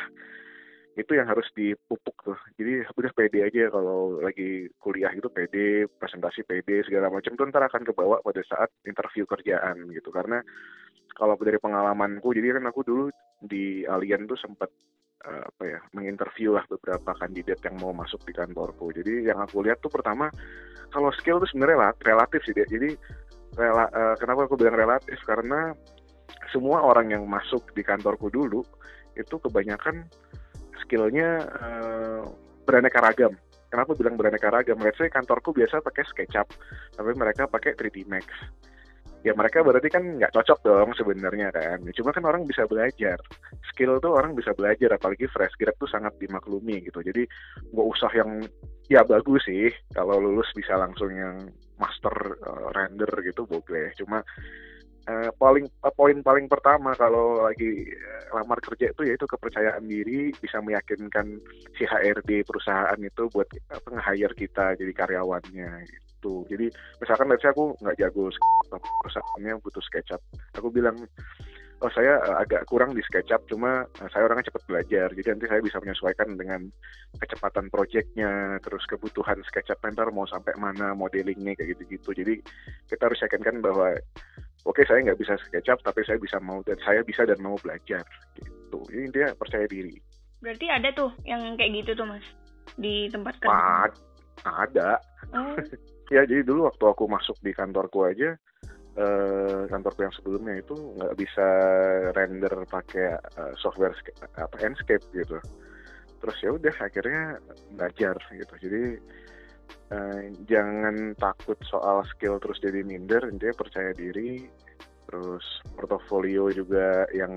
itu 0.99 1.15
yang 1.15 1.31
harus 1.31 1.47
dipupuk 1.55 2.19
tuh. 2.27 2.39
Jadi 2.59 2.83
udah 2.83 3.11
pede 3.15 3.39
aja 3.47 3.71
kalau 3.71 4.19
lagi 4.19 4.67
kuliah 4.83 5.09
gitu 5.15 5.31
pede 5.31 5.87
presentasi 5.87 6.43
pede 6.43 6.83
segala 6.83 7.07
macam 7.07 7.33
tuh 7.39 7.47
ntar 7.47 7.63
akan 7.65 7.87
kebawa 7.87 8.19
pada 8.19 8.43
saat 8.43 8.69
interview 8.83 9.23
kerjaan 9.23 9.87
gitu. 9.95 10.11
Karena 10.11 10.43
kalau 11.15 11.39
dari 11.39 11.57
pengalamanku 11.57 12.35
jadi 12.35 12.59
kan 12.59 12.67
aku 12.67 12.83
dulu 12.83 13.05
di 13.39 13.87
Alien 13.87 14.27
tuh 14.27 14.35
sempat 14.35 14.67
uh, 15.23 15.43
apa 15.47 15.63
ya 15.63 15.79
menginterview 15.95 16.55
lah 16.55 16.67
beberapa 16.67 17.15
kandidat 17.15 17.63
yang 17.63 17.79
mau 17.79 17.95
masuk 17.95 18.19
di 18.27 18.35
kantorku. 18.35 18.91
Jadi 18.91 19.31
yang 19.31 19.39
aku 19.39 19.63
lihat 19.63 19.79
tuh 19.79 19.91
pertama 19.91 20.27
kalau 20.91 21.11
skill 21.15 21.39
tuh 21.39 21.49
sebenarnya 21.49 21.95
relatif 22.03 22.43
sih 22.43 22.55
dia 22.55 22.67
jadi 22.67 22.95
rela, 23.55 23.87
uh, 23.91 24.15
kenapa 24.19 24.45
aku 24.45 24.59
bilang 24.59 24.75
relatif? 24.75 25.17
Karena 25.23 25.71
semua 26.51 26.81
orang 26.81 27.13
yang 27.13 27.23
masuk 27.25 27.71
di 27.73 27.85
kantorku 27.85 28.29
dulu 28.29 28.61
itu 29.17 29.35
kebanyakan 29.41 30.07
skillnya 30.89 31.45
uh, 31.45 32.25
beraneka 32.65 32.97
ragam. 32.97 33.37
Kenapa 33.69 33.93
bilang 33.93 34.17
beraneka 34.17 34.49
ragam? 34.49 34.81
Let's 34.81 34.97
say 34.97 35.13
kantorku 35.13 35.53
biasa 35.53 35.85
pakai 35.85 36.01
SketchUp, 36.09 36.49
tapi 36.97 37.13
mereka 37.13 37.45
pakai 37.45 37.77
3D 37.77 38.09
Max. 38.09 38.25
Ya 39.21 39.37
mereka 39.37 39.61
berarti 39.61 39.93
kan 39.93 40.01
nggak 40.17 40.33
cocok 40.33 40.65
dong 40.65 40.89
sebenarnya 40.97 41.53
kan. 41.53 41.77
Cuma 41.93 42.09
kan 42.09 42.25
orang 42.25 42.49
bisa 42.49 42.65
belajar. 42.65 43.21
Skill 43.69 44.01
tuh 44.01 44.17
orang 44.17 44.33
bisa 44.33 44.57
belajar, 44.57 44.97
apalagi 44.97 45.29
fresh 45.29 45.53
grad 45.61 45.77
tuh 45.77 45.91
sangat 45.91 46.17
dimaklumi 46.17 46.81
gitu. 46.81 47.05
Jadi 47.05 47.29
nggak 47.69 47.87
usah 47.93 48.09
yang 48.17 48.41
ya 48.89 49.05
bagus 49.05 49.45
sih 49.45 49.69
kalau 49.93 50.17
lulus 50.17 50.49
bisa 50.57 50.73
langsung 50.73 51.13
yang 51.13 51.45
master 51.77 52.41
uh, 52.41 52.73
render 52.73 53.11
gitu 53.21 53.45
boleh. 53.45 53.93
Cuma 53.93 54.25
Uh, 55.09 55.33
paling 55.41 55.65
uh, 55.81 55.89
poin 55.89 56.21
paling 56.21 56.45
pertama 56.45 56.93
kalau 56.93 57.41
lagi 57.41 57.81
uh, 57.97 58.37
lamar 58.37 58.61
kerja 58.61 58.93
itu 58.93 59.09
yaitu 59.09 59.25
kepercayaan 59.25 59.81
diri 59.81 60.29
bisa 60.37 60.61
meyakinkan 60.61 61.41
si 61.73 61.81
HRD 61.81 62.45
perusahaan 62.45 62.99
itu 63.01 63.25
buat 63.33 63.49
apa 63.73 63.89
nge-hire 63.89 64.37
kita 64.37 64.77
jadi 64.77 64.93
karyawannya 64.93 65.81
itu 65.89 66.45
jadi 66.45 66.69
misalkan 67.01 67.25
let's 67.25 67.41
aku 67.41 67.73
nggak 67.81 67.97
jago 67.97 68.29
perusahaannya 68.69 69.57
butuh 69.65 69.81
SketchUp. 69.81 70.21
Aku 70.61 70.69
bilang 70.69 71.01
oh 71.81 71.89
saya 71.89 72.21
agak 72.37 72.69
kurang 72.69 72.93
di 72.93 73.01
SketchUp 73.01 73.49
cuma 73.49 73.89
saya 74.13 74.29
orangnya 74.29 74.53
cepat 74.53 74.61
belajar 74.69 75.09
jadi 75.09 75.33
nanti 75.33 75.49
saya 75.49 75.61
bisa 75.65 75.81
menyesuaikan 75.81 76.37
dengan 76.37 76.69
kecepatan 77.17 77.73
proyeknya 77.73 78.61
terus 78.61 78.85
kebutuhan 78.85 79.41
SketchUp 79.41 79.81
mentor 79.81 80.13
mau 80.13 80.29
sampai 80.29 80.53
mana 80.61 80.93
modelingnya 80.93 81.57
kayak 81.57 81.73
gitu-gitu. 81.73 82.13
Jadi 82.13 82.33
kita 82.93 83.09
harus 83.09 83.17
yakinkan 83.25 83.57
bahwa 83.65 83.97
oke 84.67 84.81
saya 84.83 84.99
nggak 85.05 85.19
bisa 85.19 85.39
SketchUp 85.47 85.79
tapi 85.85 86.01
saya 86.03 86.19
bisa 86.19 86.37
mau 86.43 86.59
dan 86.65 86.75
saya 86.83 87.03
bisa 87.05 87.23
dan 87.23 87.39
mau 87.39 87.55
belajar 87.59 88.03
gitu. 88.35 88.79
Ini 88.91 89.01
intinya 89.11 89.29
percaya 89.35 89.65
diri. 89.69 89.95
Berarti 90.39 90.65
ada 90.71 90.89
tuh 90.95 91.11
yang 91.27 91.55
kayak 91.59 91.83
gitu 91.83 91.91
tuh 91.99 92.07
mas? 92.07 92.25
Di 92.79 93.11
tempat 93.11 93.39
kerja? 93.43 93.91
Ada. 94.43 94.91
Oh. 95.35 95.55
ya 96.15 96.25
jadi 96.25 96.41
dulu 96.41 96.65
waktu 96.65 96.83
aku 96.89 97.05
masuk 97.05 97.37
di 97.45 97.53
kantorku 97.53 98.01
aja 98.01 98.33
eh, 98.97 99.61
kantorku 99.69 100.01
yang 100.01 100.15
sebelumnya 100.15 100.57
itu 100.57 100.73
nggak 100.97 101.13
bisa 101.15 101.47
render 102.17 102.51
pakai 102.65 103.15
uh, 103.37 103.53
software 103.61 103.95
apa 104.35 104.55
Enscape 104.59 105.05
gitu. 105.13 105.37
Terus 106.19 106.37
ya 106.43 106.49
udah 106.51 106.75
akhirnya 106.83 107.23
belajar 107.75 108.15
gitu. 108.33 108.53
Jadi 108.59 108.81
uh, 109.91 110.21
jangan 110.47 111.13
takut 111.17 111.57
soal 111.67 112.05
skill 112.13 112.37
terus 112.37 112.61
jadi 112.61 112.81
minder 112.85 113.23
intinya 113.27 113.55
percaya 113.55 113.91
diri. 113.93 114.45
Terus 115.09 115.45
portofolio 115.73 116.53
juga 116.53 117.09
yang 117.17 117.33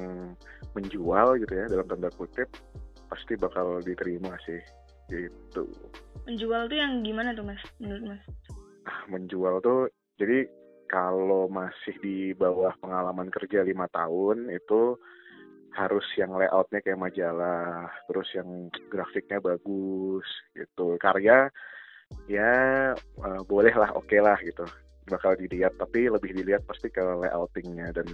menjual 0.76 1.40
gitu 1.40 1.52
ya 1.56 1.64
dalam 1.72 1.88
tanda 1.88 2.12
kutip 2.12 2.52
pasti 3.08 3.32
bakal 3.36 3.80
diterima 3.80 4.36
sih 4.44 4.60
gitu. 5.08 5.68
Menjual 6.28 6.68
tuh 6.68 6.76
yang 6.76 7.00
gimana 7.00 7.32
tuh 7.32 7.44
mas? 7.48 7.60
Menurut 7.80 8.16
mas? 8.16 8.22
Ah 8.84 9.08
menjual 9.08 9.64
tuh 9.64 9.88
jadi 10.20 10.44
kalau 10.92 11.48
masih 11.48 11.96
di 12.04 12.36
bawah 12.36 12.76
pengalaman 12.84 13.32
kerja 13.32 13.64
lima 13.64 13.88
tahun 13.88 14.52
itu 14.52 15.00
harus 15.72 16.04
yang 16.20 16.36
layoutnya 16.36 16.84
kayak 16.84 17.00
majalah 17.00 17.88
terus 18.04 18.28
yang 18.36 18.68
grafiknya 18.92 19.40
bagus 19.40 20.28
gitu. 20.52 21.00
Karya 21.00 21.48
ya 22.30 22.52
uh, 22.96 23.42
boleh 23.46 23.74
lah 23.74 23.90
oke 23.94 24.08
okay 24.08 24.20
lah 24.22 24.38
gitu. 24.42 24.64
Bakal 25.02 25.34
dilihat 25.34 25.74
tapi 25.82 26.06
lebih 26.06 26.30
dilihat 26.30 26.62
pasti 26.62 26.86
ke 26.86 27.02
layoutingnya 27.02 27.90
dan 27.90 28.06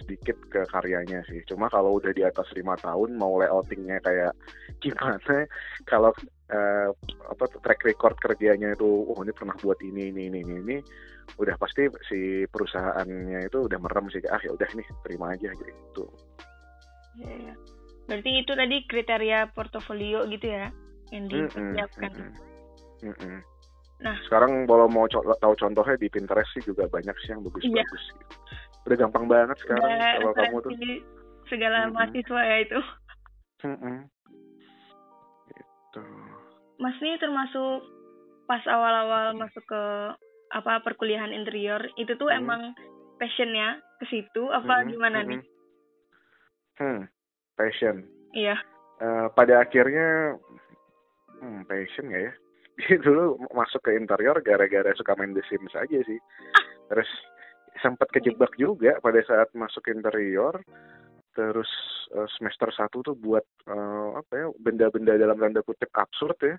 sedikit 0.00 0.34
ke 0.48 0.64
karyanya 0.72 1.20
sih. 1.28 1.44
Cuma 1.44 1.68
kalau 1.68 2.00
udah 2.00 2.10
di 2.16 2.24
atas 2.24 2.48
lima 2.56 2.74
tahun 2.80 3.20
mau 3.20 3.36
layoutingnya 3.36 4.00
kayak 4.00 4.32
gimana? 4.80 5.44
Kalau 5.90 6.10
uh, 6.50 6.88
apa 7.28 7.44
track 7.60 7.84
record 7.84 8.16
kerjanya 8.16 8.72
itu 8.72 8.88
oh 8.88 9.20
ini 9.20 9.32
pernah 9.36 9.54
buat 9.60 9.78
ini 9.84 10.08
ini 10.08 10.32
ini 10.32 10.40
ini, 10.40 10.54
ini 10.64 10.76
udah 11.36 11.54
pasti 11.60 11.86
si 12.08 12.48
perusahaannya 12.48 13.46
itu 13.46 13.58
udah 13.68 13.78
merem 13.78 14.08
sih. 14.08 14.24
Ah 14.32 14.40
ya 14.40 14.56
udah 14.56 14.68
nih 14.72 14.88
terima 15.04 15.36
aja 15.36 15.52
gitu. 15.52 16.04
Ya, 17.20 17.52
ya. 17.52 17.54
berarti 18.08 18.30
itu 18.40 18.52
tadi 18.56 18.76
kriteria 18.88 19.52
portofolio 19.52 20.24
gitu 20.32 20.48
ya 20.48 20.72
yang 21.12 21.28
dipersiapkan. 21.28 22.08
mm 22.08 22.24
-mm, 22.32 22.51
mm 23.02 23.14
-mm. 23.18 23.38
Nah, 24.02 24.18
sekarang 24.26 24.66
kalau 24.66 24.90
mau 24.90 25.06
co 25.06 25.22
tahu 25.38 25.54
contohnya 25.54 25.94
di 25.94 26.10
Pinterest 26.10 26.50
sih 26.58 26.62
juga 26.66 26.90
banyak 26.90 27.14
sih 27.22 27.30
yang 27.30 27.46
bagus-bagus. 27.46 28.04
Iya. 28.10 28.26
Udah 28.82 28.96
gampang 28.98 29.30
banget 29.30 29.56
sekarang 29.62 29.86
Udah, 29.86 30.12
kalau 30.18 30.34
kamu 30.34 30.56
tuh. 30.58 30.70
Segala 31.46 31.78
mm-hmm. 31.86 31.94
mahasiswa 31.94 32.40
ya 32.42 32.56
itu. 32.66 32.80
Gitu. 35.54 36.02
Mas 36.82 36.98
ini 36.98 37.14
termasuk 37.22 37.86
pas 38.50 38.62
awal-awal 38.66 39.38
masuk 39.38 39.62
ke 39.70 39.82
apa 40.52 40.82
perkuliahan 40.82 41.30
interior 41.30 41.86
itu 41.94 42.18
tuh 42.18 42.26
mm-hmm. 42.26 42.42
emang 42.42 42.62
passionnya 43.22 43.78
ke 44.02 44.10
situ 44.10 44.50
apa 44.50 44.82
mm-hmm. 44.82 44.90
gimana 44.90 45.18
mm-hmm. 45.22 45.30
nih? 45.30 45.42
Hmm, 46.82 47.00
passion. 47.54 48.02
Iya. 48.34 48.58
Uh, 48.98 49.30
pada 49.34 49.62
akhirnya, 49.62 50.34
hmm, 51.38 51.62
passion 51.70 52.10
gak 52.10 52.22
ya? 52.26 52.32
dulu 53.06 53.38
masuk 53.52 53.84
ke 53.84 53.96
interior 53.96 54.36
gara-gara 54.40 54.90
suka 54.96 55.12
main 55.16 55.36
The 55.36 55.44
Sims 55.46 55.74
aja 55.76 55.98
sih. 56.04 56.20
Terus 56.88 57.10
sempat 57.80 58.08
kejebak 58.12 58.54
juga 58.56 58.98
pada 59.00 59.20
saat 59.24 59.52
masuk 59.52 59.88
interior. 59.92 60.60
Terus 61.32 61.68
uh, 62.12 62.28
semester 62.36 62.68
satu 62.68 63.00
tuh 63.00 63.16
buat 63.16 63.44
uh, 63.64 64.20
apa 64.20 64.32
ya 64.36 64.46
benda-benda 64.60 65.16
dalam 65.16 65.40
tanda 65.40 65.64
kutip 65.64 65.88
absurd 65.96 66.36
ya. 66.44 66.56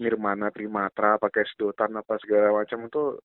Nirmana 0.00 0.52
Trimatra 0.52 1.16
pakai 1.16 1.48
sedotan 1.48 1.96
apa 1.96 2.20
segala 2.20 2.52
macam 2.52 2.84
itu 2.84 3.16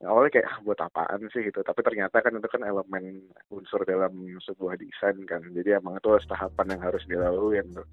awalnya 0.00 0.40
kayak 0.40 0.48
ah, 0.48 0.58
buat 0.64 0.80
apaan 0.80 1.28
sih? 1.28 1.44
gitu. 1.44 1.60
Tapi 1.60 1.80
ternyata 1.84 2.24
kan 2.24 2.36
itu 2.36 2.48
kan 2.48 2.64
elemen 2.64 3.20
unsur 3.52 3.84
dalam 3.84 4.12
sebuah 4.40 4.80
desain 4.80 5.16
kan. 5.28 5.44
Jadi 5.44 5.76
emang 5.76 6.00
itu 6.00 6.08
tahapan 6.24 6.76
yang 6.76 6.82
harus 6.88 7.04
dilalui 7.04 7.60
tuh 7.72 7.84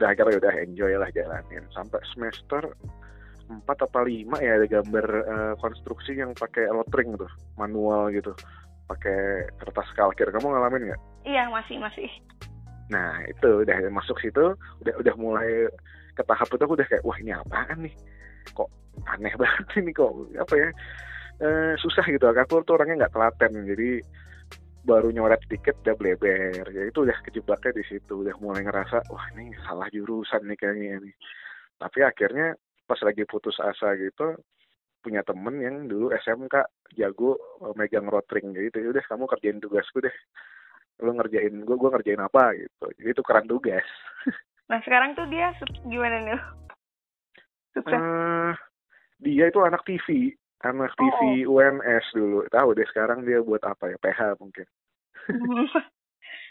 udah 0.00 0.16
akhirnya 0.16 0.40
udah 0.40 0.54
enjoy 0.64 0.92
lah 0.96 1.12
jalanin. 1.12 1.64
Sampai 1.76 2.00
semester 2.16 2.72
empat 3.50 3.82
atau 3.90 4.06
lima 4.06 4.38
ya 4.38 4.62
ada 4.62 4.66
gambar 4.70 5.06
uh, 5.26 5.54
konstruksi 5.58 6.14
yang 6.14 6.30
pakai 6.38 6.70
lotring 6.70 7.18
tuh 7.18 7.30
manual 7.58 8.14
gitu. 8.14 8.30
Pakai 8.86 9.50
kertas 9.58 9.90
kalkir. 9.98 10.30
Kamu 10.30 10.54
ngalamin 10.54 10.94
nggak? 10.94 11.00
Iya 11.26 11.50
masih 11.50 11.82
masih. 11.82 12.08
Nah 12.94 13.22
itu 13.26 13.66
udah 13.66 13.76
masuk 13.90 14.18
situ 14.22 14.54
udah 14.54 14.94
udah 14.98 15.14
mulai 15.18 15.66
ke 16.14 16.22
tahap 16.26 16.46
itu 16.50 16.62
aku 16.62 16.74
udah 16.78 16.86
kayak 16.86 17.02
wah 17.02 17.18
ini 17.18 17.34
apaan 17.34 17.78
nih? 17.82 17.94
Kok 18.54 18.70
aneh 19.10 19.34
banget 19.42 19.66
ini 19.82 19.90
kok 19.90 20.12
apa 20.38 20.54
ya? 20.54 20.68
Uh, 21.40 21.72
susah 21.82 22.06
gitu. 22.06 22.24
Aku 22.30 22.62
tuh 22.62 22.78
orangnya 22.78 23.06
nggak 23.06 23.14
telaten 23.18 23.52
jadi 23.66 23.90
baru 24.80 25.12
nyoret 25.12 25.42
dikit 25.50 25.76
udah 25.82 25.96
bleber. 25.98 26.66
Ya 26.70 26.82
itu 26.86 27.02
udah 27.02 27.18
kejebaknya 27.26 27.72
di 27.74 27.84
situ. 27.86 28.22
Udah 28.22 28.34
mulai 28.38 28.62
ngerasa 28.62 29.06
wah 29.10 29.26
ini 29.34 29.54
salah 29.66 29.90
jurusan 29.90 30.46
nih 30.46 30.56
kayaknya 30.58 31.02
ini. 31.02 31.12
Tapi 31.80 32.04
akhirnya 32.04 32.52
pas 32.90 32.98
lagi 33.06 33.22
putus 33.30 33.54
asa 33.62 33.94
gitu 33.94 34.34
punya 35.00 35.22
temen 35.22 35.56
yang 35.62 35.86
dulu 35.86 36.10
SMK 36.10 36.66
jago 36.98 37.38
eh, 37.62 37.74
megang 37.78 38.10
rotring 38.10 38.50
gitu 38.52 38.90
udah 38.90 39.04
kamu 39.06 39.24
kerjain 39.30 39.62
tugasku 39.62 40.02
deh. 40.02 40.16
Lu 41.00 41.16
ngerjain 41.16 41.54
gue 41.64 41.76
gue 41.78 41.90
ngerjain 41.94 42.20
apa? 42.20 42.52
Gitu. 42.58 42.84
Jadi 42.98 43.08
itu 43.14 43.22
keren 43.24 43.46
tugas. 43.48 43.86
Nah 44.70 44.78
sekarang 44.86 45.18
tuh 45.18 45.26
dia 45.26 45.50
gimana 45.82 46.22
nih? 46.22 46.38
Uh, 47.90 48.54
dia 49.18 49.50
itu 49.50 49.58
anak 49.66 49.82
TV 49.82 50.30
anak 50.62 50.92
TV 50.96 51.42
oh. 51.42 51.58
UNS 51.58 52.06
dulu. 52.14 52.46
Tahu 52.46 52.78
deh 52.78 52.86
sekarang 52.92 53.24
dia 53.24 53.40
buat 53.40 53.66
apa 53.66 53.90
ya 53.90 53.98
PH 53.98 54.38
mungkin. 54.38 54.66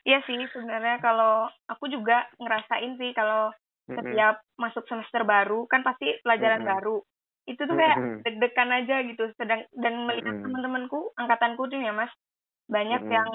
Iya 0.08 0.23
sih 0.23 0.39
sebenarnya 0.56 1.04
kalau 1.04 1.52
aku 1.67 1.91
juga 1.91 2.23
ngerasain 2.39 2.95
sih 2.95 3.12
kalau 3.12 3.52
setiap 3.97 4.36
masuk 4.60 4.84
semester 4.86 5.21
baru 5.25 5.65
kan 5.65 5.82
pasti 5.82 6.19
pelajaran 6.21 6.62
mm-hmm. 6.62 6.73
baru 6.78 6.97
itu 7.49 7.62
tuh 7.65 7.75
kayak 7.75 7.97
mm-hmm. 7.97 8.19
deg-degan 8.21 8.69
aja 8.69 8.95
gitu 9.10 9.23
sedang 9.39 9.65
dan 9.73 9.93
melihat 10.06 10.38
mm-hmm. 10.38 10.45
teman-temanku 10.45 10.99
angkatanku 11.17 11.65
tuh 11.65 11.82
ya 11.82 11.93
mas 11.95 12.12
banyak 12.69 13.02
mm-hmm. 13.02 13.17
yang 13.17 13.32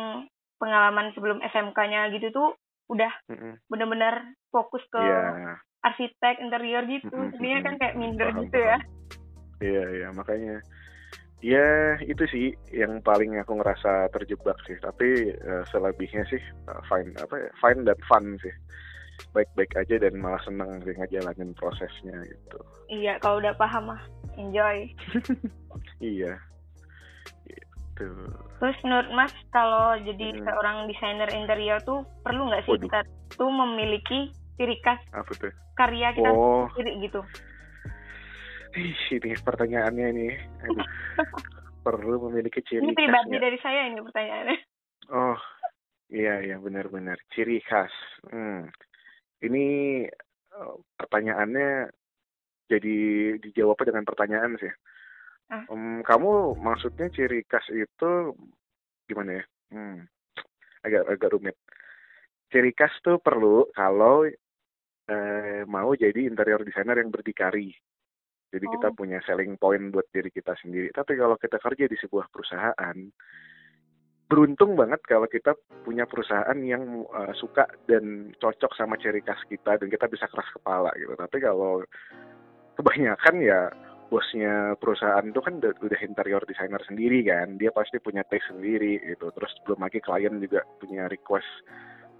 pengalaman 0.63 1.11
sebelum 1.13 1.43
SMK-nya 1.43 2.15
gitu 2.15 2.31
tuh 2.31 2.49
udah 2.89 3.13
Mm-mm. 3.33 3.59
benar-benar 3.69 4.37
fokus 4.53 4.85
ke 4.93 5.01
Iya. 5.01 5.59
arsitek 5.85 6.37
interior 6.41 6.85
gitu 6.85 7.11
Mm-mm, 7.11 7.33
jadinya 7.37 7.59
kan 7.61 7.65
mm-mm. 7.65 7.81
kayak 7.81 7.97
minder 7.97 8.29
Paham, 8.31 8.43
gitu 8.47 8.59
ya. 8.61 8.79
Iya, 9.65 9.85
iya, 9.97 10.09
makanya 10.13 10.57
ya 11.45 12.01
itu 12.01 12.25
sih 12.29 12.47
yang 12.73 13.05
paling 13.05 13.37
aku 13.41 13.61
ngerasa 13.61 14.13
terjebak 14.13 14.57
sih. 14.69 14.77
Tapi 14.81 15.33
eh, 15.33 15.65
selebihnya 15.73 16.25
sih 16.29 16.41
eh, 16.41 16.81
fine 16.89 17.13
apa 17.17 17.35
ya, 17.37 17.51
fine 17.61 17.81
dan 17.89 17.99
fun 18.05 18.37
sih. 18.41 18.55
Baik-baik 19.31 19.75
aja 19.75 19.99
dan 19.99 20.15
malah 20.17 20.39
seneng 20.41 20.79
ngejalanin 20.81 21.53
prosesnya 21.53 22.15
gitu. 22.25 22.59
iya 22.87 23.19
kalau 23.19 23.39
udah 23.39 23.55
paham 23.55 23.89
mah 23.89 24.03
enjoy 24.35 24.87
Iya. 26.01 26.39
Gitu. 27.45 28.07
terus 28.57 28.79
menurut 28.81 29.09
mas 29.13 29.31
kalau 29.51 29.95
jadi 30.01 30.35
Mm. 30.35 30.43
seorang 30.43 30.77
desainer 30.87 31.31
interior 31.31 31.79
tuh 31.81 32.03
perlu 32.21 32.47
nggak 32.47 32.63
sih 32.65 32.75
Waduh. 32.75 32.87
kita 32.87 33.01
tuh 33.33 33.51
memiliki 33.51 34.31
ciri 34.55 34.79
khas 34.81 34.99
Apa 35.11 35.31
tuh? 35.33 35.53
karya 35.75 36.11
kita 36.11 36.27
Oh, 36.29 36.67
sendiri 36.73 37.03
gitu 37.03 37.21
ih, 38.75 38.91
ini 39.13 39.39
pertanyaannya 39.39 40.07
nih. 40.13 40.35
Aduh. 40.65 40.83
Perlu 41.87 42.17
memiliki 42.25 42.59
ciri 42.61 42.83
ini 42.83 42.91
khas 42.91 42.99
pribadi 42.99 43.31
nggak? 43.31 43.43
dari 43.45 43.59
saya 43.61 43.81
ini 43.87 43.99
pertanyaannya 44.01 44.59
Oh, 45.07 45.39
iya 46.09 46.41
iya 46.41 46.57
benar-benar 46.57 47.15
ciri 47.31 47.61
khas. 47.61 47.93
Hmm. 48.27 48.67
Ini 49.45 49.65
eh, 50.57 50.75
pertanyaannya 50.97 51.93
jadi 52.73 52.97
dijawabnya 53.45 53.93
dengan 53.93 54.09
pertanyaan 54.09 54.57
sih. 54.57 54.73
Ah. 55.53 55.69
Em, 55.69 56.01
kamu 56.01 56.57
maksudnya 56.57 57.13
ciri 57.13 57.45
khas 57.45 57.69
itu 57.69 58.33
gimana 59.05 59.39
ya? 59.39 59.45
Hmm. 59.77 60.09
Agak 60.81 61.05
agak 61.13 61.33
rumit. 61.37 61.57
Ciri 62.49 62.73
khas 62.73 62.93
tuh 63.05 63.21
perlu 63.21 63.69
kalau 63.77 64.25
eh, 65.05 65.63
mau 65.69 65.93
jadi 65.93 66.25
interior 66.25 66.65
designer 66.65 66.97
yang 66.97 67.13
berdikari. 67.13 67.69
Jadi 68.49 68.67
kita 68.71 68.89
Oh. 68.89 68.97
punya 68.97 69.21
selling 69.29 69.61
point 69.61 69.93
buat 69.93 70.09
diri 70.09 70.33
kita 70.33 70.57
sendiri. 70.57 70.89
Tapi 70.95 71.19
kalau 71.21 71.37
kita 71.37 71.61
kerja 71.61 71.85
di 71.85 71.97
sebuah 72.01 72.33
perusahaan, 72.33 72.97
beruntung 74.35 74.75
banget 74.75 74.99
kalau 75.07 75.31
kita 75.31 75.55
punya 75.87 76.11
perusahaan 76.11 76.59
yang 76.59 77.07
uh, 77.15 77.31
suka 77.39 77.71
dan 77.87 78.35
cocok 78.43 78.75
sama 78.75 78.99
ciri 78.99 79.23
khas 79.23 79.39
kita 79.47 79.79
dan 79.79 79.87
kita 79.87 80.11
bisa 80.11 80.27
keras 80.27 80.51
kepala 80.51 80.91
gitu. 80.99 81.15
Tapi 81.15 81.39
kalau 81.39 81.87
kebanyakan 82.75 83.39
ya 83.39 83.71
bosnya 84.11 84.75
perusahaan 84.83 85.23
itu 85.23 85.39
kan 85.39 85.63
udah, 85.63 86.03
interior 86.03 86.43
designer 86.51 86.83
sendiri 86.83 87.23
kan, 87.23 87.63
dia 87.63 87.71
pasti 87.71 88.03
punya 88.03 88.27
taste 88.27 88.51
sendiri 88.51 88.99
gitu. 89.07 89.31
Terus 89.31 89.55
belum 89.71 89.87
lagi 89.87 90.03
klien 90.03 90.35
juga 90.43 90.67
punya 90.83 91.07
request 91.07 91.47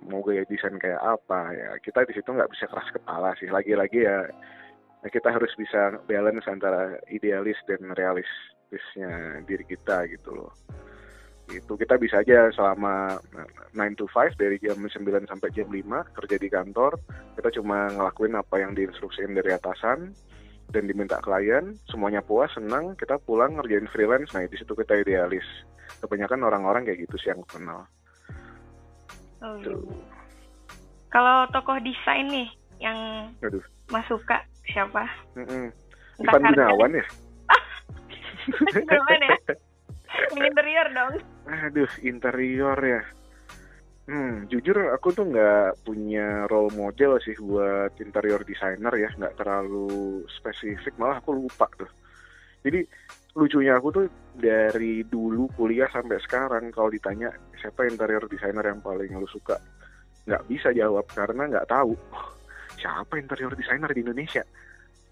mau 0.07 0.23
gaya 0.23 0.47
desain 0.47 0.79
kayak 0.79 1.01
apa 1.01 1.51
ya 1.57 1.71
kita 1.81 2.07
di 2.07 2.15
situ 2.15 2.31
nggak 2.31 2.53
bisa 2.55 2.71
keras 2.71 2.95
kepala 2.95 3.35
sih. 3.43 3.51
Lagi-lagi 3.51 4.07
ya 4.07 4.31
ya 5.03 5.09
kita 5.11 5.35
harus 5.35 5.51
bisa 5.59 5.99
balance 6.07 6.47
antara 6.47 6.95
idealis 7.11 7.59
dan 7.67 7.91
realistisnya 7.91 9.43
diri 9.51 9.67
kita 9.67 10.07
gitu 10.07 10.31
loh 10.31 10.55
itu 11.53 11.77
kita 11.77 12.01
bisa 12.01 12.25
aja 12.25 12.49
selama 12.57 13.21
9 13.77 14.01
to 14.01 14.09
5 14.09 14.41
dari 14.41 14.57
jam 14.57 14.81
9 14.81 15.29
sampai 15.29 15.49
jam 15.53 15.69
5 15.69 16.17
kerja 16.17 16.37
di 16.41 16.49
kantor. 16.49 16.97
Kita 17.37 17.49
cuma 17.61 17.93
ngelakuin 17.93 18.35
apa 18.39 18.65
yang 18.65 18.73
diinstruksiin 18.73 19.37
dari 19.37 19.53
atasan 19.53 20.17
dan 20.73 20.83
diminta 20.89 21.21
klien. 21.21 21.77
Semuanya 21.93 22.25
puas 22.25 22.49
senang. 22.57 22.97
Kita 22.97 23.21
pulang 23.21 23.61
ngerjain 23.61 23.91
freelance. 23.93 24.33
Nah 24.33 24.49
di 24.49 24.57
situ 24.57 24.73
kita 24.73 24.97
idealis. 24.97 25.45
Kebanyakan 26.01 26.41
orang-orang 26.49 26.89
kayak 26.89 27.05
gitu 27.05 27.17
sih 27.21 27.29
yang 27.29 27.45
kenal. 27.45 27.85
Oh, 29.45 29.61
Tuh. 29.61 29.77
gitu. 29.77 29.77
kalau 31.13 31.47
tokoh 31.53 31.77
desain 31.85 32.27
nih 32.27 32.49
yang 32.81 33.29
aduh. 33.45 33.61
Mas 33.93 34.03
suka 34.09 34.41
siapa? 34.67 35.05
Mm-mm. 35.37 35.69
Entah 36.19 36.33
Ivan 36.41 36.51
Gunawan 36.57 36.93
ya? 36.97 37.05
Gimana 38.73 39.25
ya? 39.29 39.39
Yang 40.33 40.47
interior 40.49 40.89
dong. 40.97 41.15
Aduh, 41.45 41.93
interior 42.01 42.79
ya. 42.81 43.03
Hmm, 44.05 44.45
jujur 44.53 44.93
aku 44.93 45.17
tuh 45.17 45.33
nggak 45.33 45.81
punya 45.81 46.45
role 46.49 46.69
model 46.77 47.17
sih 47.25 47.33
buat 47.41 47.97
interior 48.01 48.45
designer 48.45 48.93
ya, 49.01 49.09
nggak 49.17 49.41
terlalu 49.41 50.25
spesifik, 50.29 50.93
malah 51.01 51.25
aku 51.25 51.33
lupa 51.33 51.65
tuh. 51.73 51.89
Jadi 52.61 52.85
lucunya 53.33 53.77
aku 53.77 53.89
tuh 53.93 54.07
dari 54.37 55.05
dulu 55.09 55.49
kuliah 55.57 55.89
sampai 55.89 56.21
sekarang 56.21 56.69
kalau 56.69 56.93
ditanya 56.93 57.33
siapa 57.57 57.89
interior 57.89 58.29
designer 58.29 58.65
yang 58.69 58.85
paling 58.85 59.09
lu 59.17 59.29
suka, 59.29 59.57
nggak 60.29 60.45
bisa 60.53 60.69
jawab 60.77 61.09
karena 61.09 61.49
nggak 61.49 61.69
tahu 61.69 61.97
siapa 62.81 63.17
interior 63.17 63.57
designer 63.57 63.89
di 63.89 64.05
Indonesia. 64.05 64.45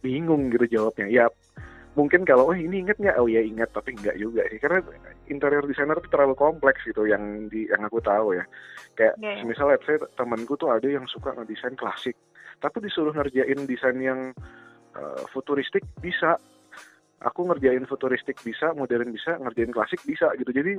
Bingung 0.05 0.53
gitu 0.53 0.69
jawabnya. 0.69 1.09
Ya 1.09 1.27
mungkin 1.93 2.25
kalau 2.25 2.49
oh 2.49 2.57
ini 2.57 2.83
inget 2.85 2.97
nggak? 2.97 3.17
Oh 3.21 3.29
ya 3.29 3.45
ingat 3.45 3.71
tapi 3.73 3.93
nggak 3.93 4.17
juga 4.17 4.45
sih. 4.49 4.59
Karena 4.59 4.81
interior 5.29 5.65
designer 5.69 6.01
itu 6.01 6.09
terlalu 6.09 6.35
kompleks 6.37 6.81
gitu 6.89 7.05
yang 7.05 7.49
di 7.53 7.69
yang 7.69 7.85
aku 7.85 8.01
tahu 8.01 8.37
ya. 8.37 8.45
Kayak 8.97 9.21
Iya, 9.21 9.31
iya. 9.41 9.45
misalnya 9.45 9.77
saya 9.85 9.99
temanku 10.17 10.57
tuh 10.57 10.73
ada 10.73 10.89
yang 10.89 11.05
suka 11.09 11.37
ngedesain 11.37 11.77
klasik 11.77 12.17
tapi 12.63 12.79
disuruh 12.79 13.11
ngerjain 13.11 13.67
desain 13.67 13.99
yang 13.99 14.31
eh, 14.95 15.23
futuristik 15.35 15.83
bisa. 15.99 16.39
Aku 17.23 17.47
ngerjain 17.47 17.87
futuristik 17.87 18.39
bisa 18.43 18.75
modern 18.75 19.15
bisa 19.15 19.39
ngerjain 19.39 19.71
klasik 19.71 20.03
bisa 20.07 20.31
gitu. 20.39 20.51
Jadi 20.51 20.73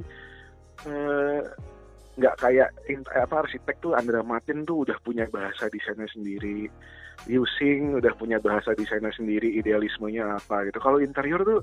eh, 0.88 1.41
nggak 2.13 2.36
kayak 2.38 2.69
apa 3.17 3.36
arsitek 3.41 3.76
tuh 3.82 3.97
Andra 3.97 4.21
Martin 4.21 4.62
tuh 4.69 4.86
udah 4.86 4.97
punya 5.02 5.26
bahasa 5.34 5.65
desainnya 5.73 6.06
sendiri. 6.13 6.69
Using 7.30 7.97
udah 7.97 8.13
punya 8.17 8.41
bahasa 8.41 8.73
desainnya 8.73 9.13
sendiri 9.13 9.54
idealismenya 9.58 10.38
apa 10.38 10.65
gitu. 10.69 10.78
Kalau 10.82 10.97
interior 11.02 11.41
tuh 11.41 11.62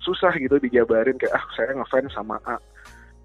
susah 0.00 0.32
gitu 0.40 0.56
dijabarin 0.56 1.20
kayak 1.20 1.36
ah 1.36 1.44
saya 1.56 1.76
ngefans 1.76 2.12
sama 2.12 2.40
A. 2.48 2.56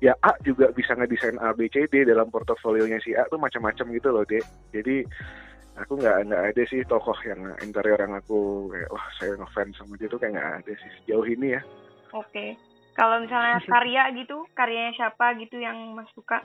Ya 0.04 0.12
A 0.24 0.36
juga 0.44 0.72
bisa 0.76 0.92
ngedesain 0.96 1.40
A 1.40 1.56
B 1.56 1.72
C 1.72 1.88
D 1.88 2.04
dalam 2.04 2.28
portofolionya 2.28 3.00
si 3.00 3.16
A 3.16 3.24
tuh 3.32 3.40
macam-macam 3.40 3.86
gitu 3.96 4.10
loh 4.12 4.28
dek. 4.28 4.44
Jadi 4.76 5.08
aku 5.80 6.00
nggak 6.00 6.32
nggak 6.32 6.44
ada 6.56 6.64
sih 6.68 6.84
tokoh 6.88 7.16
yang 7.24 7.52
interior 7.64 8.00
yang 8.00 8.16
aku 8.16 8.72
kayak 8.72 8.92
wah 8.92 9.08
saya 9.20 9.36
ngefans 9.40 9.76
sama 9.80 9.96
dia 9.96 10.08
tuh 10.12 10.20
kayak 10.20 10.36
nggak 10.36 10.52
ada 10.64 10.72
sih 10.76 10.90
sejauh 11.00 11.28
ini 11.28 11.56
ya. 11.56 11.62
Oke. 12.12 12.56
Kalau 12.96 13.20
misalnya 13.20 13.60
karya 13.76 14.04
gitu, 14.16 14.48
karyanya 14.56 14.94
siapa 14.96 15.36
gitu 15.38 15.60
yang 15.60 15.94
mas 15.94 16.08
suka? 16.16 16.40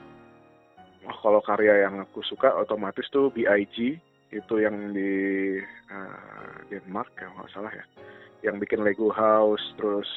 Oh, 1.07 1.17
kalau 1.23 1.41
karya 1.41 1.87
yang 1.87 1.97
aku 1.97 2.21
suka 2.21 2.53
otomatis 2.53 3.07
tuh 3.09 3.33
BIG 3.33 3.97
itu 4.31 4.55
yang 4.61 4.93
di 4.93 5.57
eh, 5.89 6.55
Denmark 6.69 7.11
ya 7.17 7.31
nggak 7.33 7.51
salah 7.55 7.73
ya. 7.73 7.85
Yang 8.45 8.67
bikin 8.67 8.85
Lego 8.85 9.09
House 9.09 9.63
terus 9.79 10.07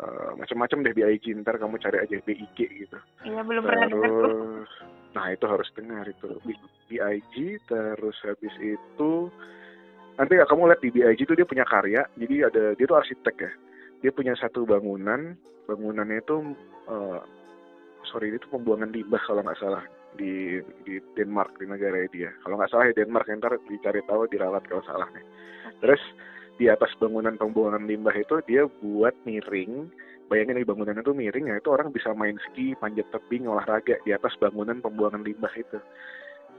eh, 0.00 0.30
macam-macam 0.40 0.88
deh 0.88 0.94
BIG 0.96 1.36
ntar 1.44 1.60
kamu 1.60 1.76
cari 1.82 2.00
aja 2.00 2.16
BIG 2.24 2.58
gitu. 2.88 2.98
Iya 3.28 3.44
belum 3.44 3.60
pernah 3.60 3.86
dengar 3.90 4.08
tuh. 4.08 4.22
terus 4.24 4.70
nah 5.14 5.26
itu 5.30 5.44
harus 5.46 5.68
dengar 5.76 6.04
itu. 6.08 6.28
BIG 6.88 7.34
terus 7.68 8.16
habis 8.24 8.54
itu 8.62 9.12
nanti 10.14 10.38
ya 10.38 10.46
kamu 10.46 10.70
lihat 10.70 10.80
di 10.80 10.90
BIG 10.94 11.20
itu 11.26 11.34
dia 11.34 11.46
punya 11.46 11.66
karya 11.66 12.06
jadi 12.14 12.48
ada 12.48 12.62
dia 12.78 12.86
tuh 12.86 12.98
arsitek 12.98 13.36
ya 13.36 13.52
dia 14.00 14.10
punya 14.14 14.34
satu 14.38 14.64
bangunan. 14.64 15.36
Bangunannya 15.64 16.20
itu 16.20 16.36
eh, 16.90 17.20
sorry 18.08 18.34
itu 18.34 18.46
pembuangan 18.50 18.92
limbah 18.92 19.20
kalau 19.24 19.44
nggak 19.44 19.60
salah. 19.60 19.84
Di 20.14 20.62
di 20.86 21.02
Denmark 21.18 21.58
di 21.58 21.66
negara 21.66 21.98
dia. 22.10 22.30
Kalau 22.46 22.54
nggak 22.58 22.70
salah 22.70 22.86
ya 22.90 22.94
Denmark 22.94 23.26
ntar 23.26 23.58
dicari 23.66 24.00
tahu 24.06 24.30
diralat 24.30 24.62
kalau 24.70 24.84
salah 24.86 25.08
nih. 25.10 25.24
Terus 25.82 26.02
di 26.54 26.70
atas 26.70 26.94
bangunan 27.02 27.34
pembuangan 27.34 27.82
limbah 27.86 28.14
itu 28.14 28.38
dia 28.46 28.66
buat 28.82 29.14
miring. 29.26 29.90
Bayangin 30.30 30.56
nih 30.62 30.66
bangunan 30.66 30.96
itu 30.96 31.12
miring 31.12 31.50
ya 31.52 31.60
itu 31.60 31.68
orang 31.68 31.92
bisa 31.92 32.14
main 32.14 32.38
ski 32.48 32.78
panjat 32.78 33.04
tebing 33.12 33.44
olahraga 33.44 33.98
di 34.06 34.14
atas 34.14 34.32
bangunan 34.38 34.78
pembuangan 34.78 35.26
limbah 35.26 35.50
itu. 35.58 35.78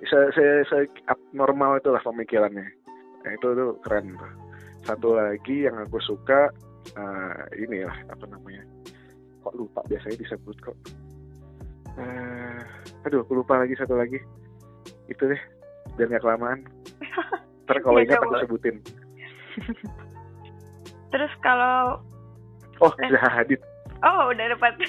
Se 0.04 0.20
se, 0.36 0.46
se 0.68 0.78
abnormal 1.08 1.80
itulah 1.80 2.04
pemikirannya. 2.04 2.68
Nah, 3.26 3.32
itu 3.34 3.48
tuh 3.58 3.80
keren 3.82 4.14
tuh. 4.14 4.34
Satu 4.86 5.18
lagi 5.18 5.66
yang 5.66 5.82
aku 5.82 5.98
suka 5.98 6.54
eh, 6.94 7.42
ini 7.58 7.82
lah 7.82 7.98
apa 8.12 8.26
namanya 8.30 8.62
kok 9.46 9.54
lupa 9.54 9.82
biasanya 9.86 10.18
disebut 10.18 10.58
kok. 10.62 10.78
Eh, 11.96 12.62
aduh 13.06 13.22
aku 13.22 13.42
lupa 13.42 13.62
lagi 13.62 13.78
satu 13.78 13.94
lagi. 13.96 14.18
Itu 15.06 15.30
deh 15.30 15.42
biar 15.96 16.10
nggak 16.10 16.24
kelamaan. 16.26 16.66
Ntar 17.66 17.78
kalau 17.82 17.98
Iya, 18.02 18.06
ingat 18.14 18.22
aku 18.22 18.36
sebutin. 18.46 18.76
Terus 21.14 21.34
kalau 21.40 22.02
oh 22.82 22.92
Eh. 23.00 23.10
Zaha 23.14 23.30
Hadid. 23.42 23.62
Oh 24.04 24.34
udah 24.34 24.46
dapat. 24.58 24.74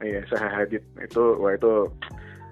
Iya, 0.00 0.24
Zaha 0.32 0.64
Hadid. 0.64 0.80
Itu 0.96 1.36
wah 1.36 1.52
itu 1.52 1.84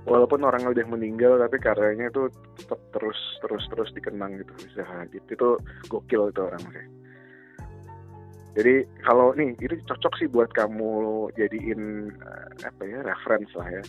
walaupun 0.05 0.45
orang 0.45 0.69
udah 0.69 0.85
meninggal 0.85 1.41
tapi 1.41 1.57
karyanya 1.57 2.13
itu 2.13 2.29
tetap 2.61 2.77
terus 2.93 3.17
terus 3.41 3.65
terus 3.73 3.89
dikenang 3.97 4.37
gitu 4.37 4.53
Zaha 4.77 5.05
Hadid. 5.05 5.25
Itu 5.33 5.57
gokil 5.89 6.29
itu 6.29 6.41
orang 6.45 6.61
sih. 6.69 6.87
Jadi 8.57 8.89
kalau 9.05 9.37
nih 9.37 9.53
itu 9.61 9.77
cocok 9.85 10.15
sih 10.19 10.29
buat 10.31 10.49
kamu 10.57 11.29
jadiin 11.37 12.13
eh, 12.13 12.49
apa 12.65 12.83
ya 12.87 12.99
reference 13.05 13.53
lah 13.55 13.69
ya. 13.69 13.85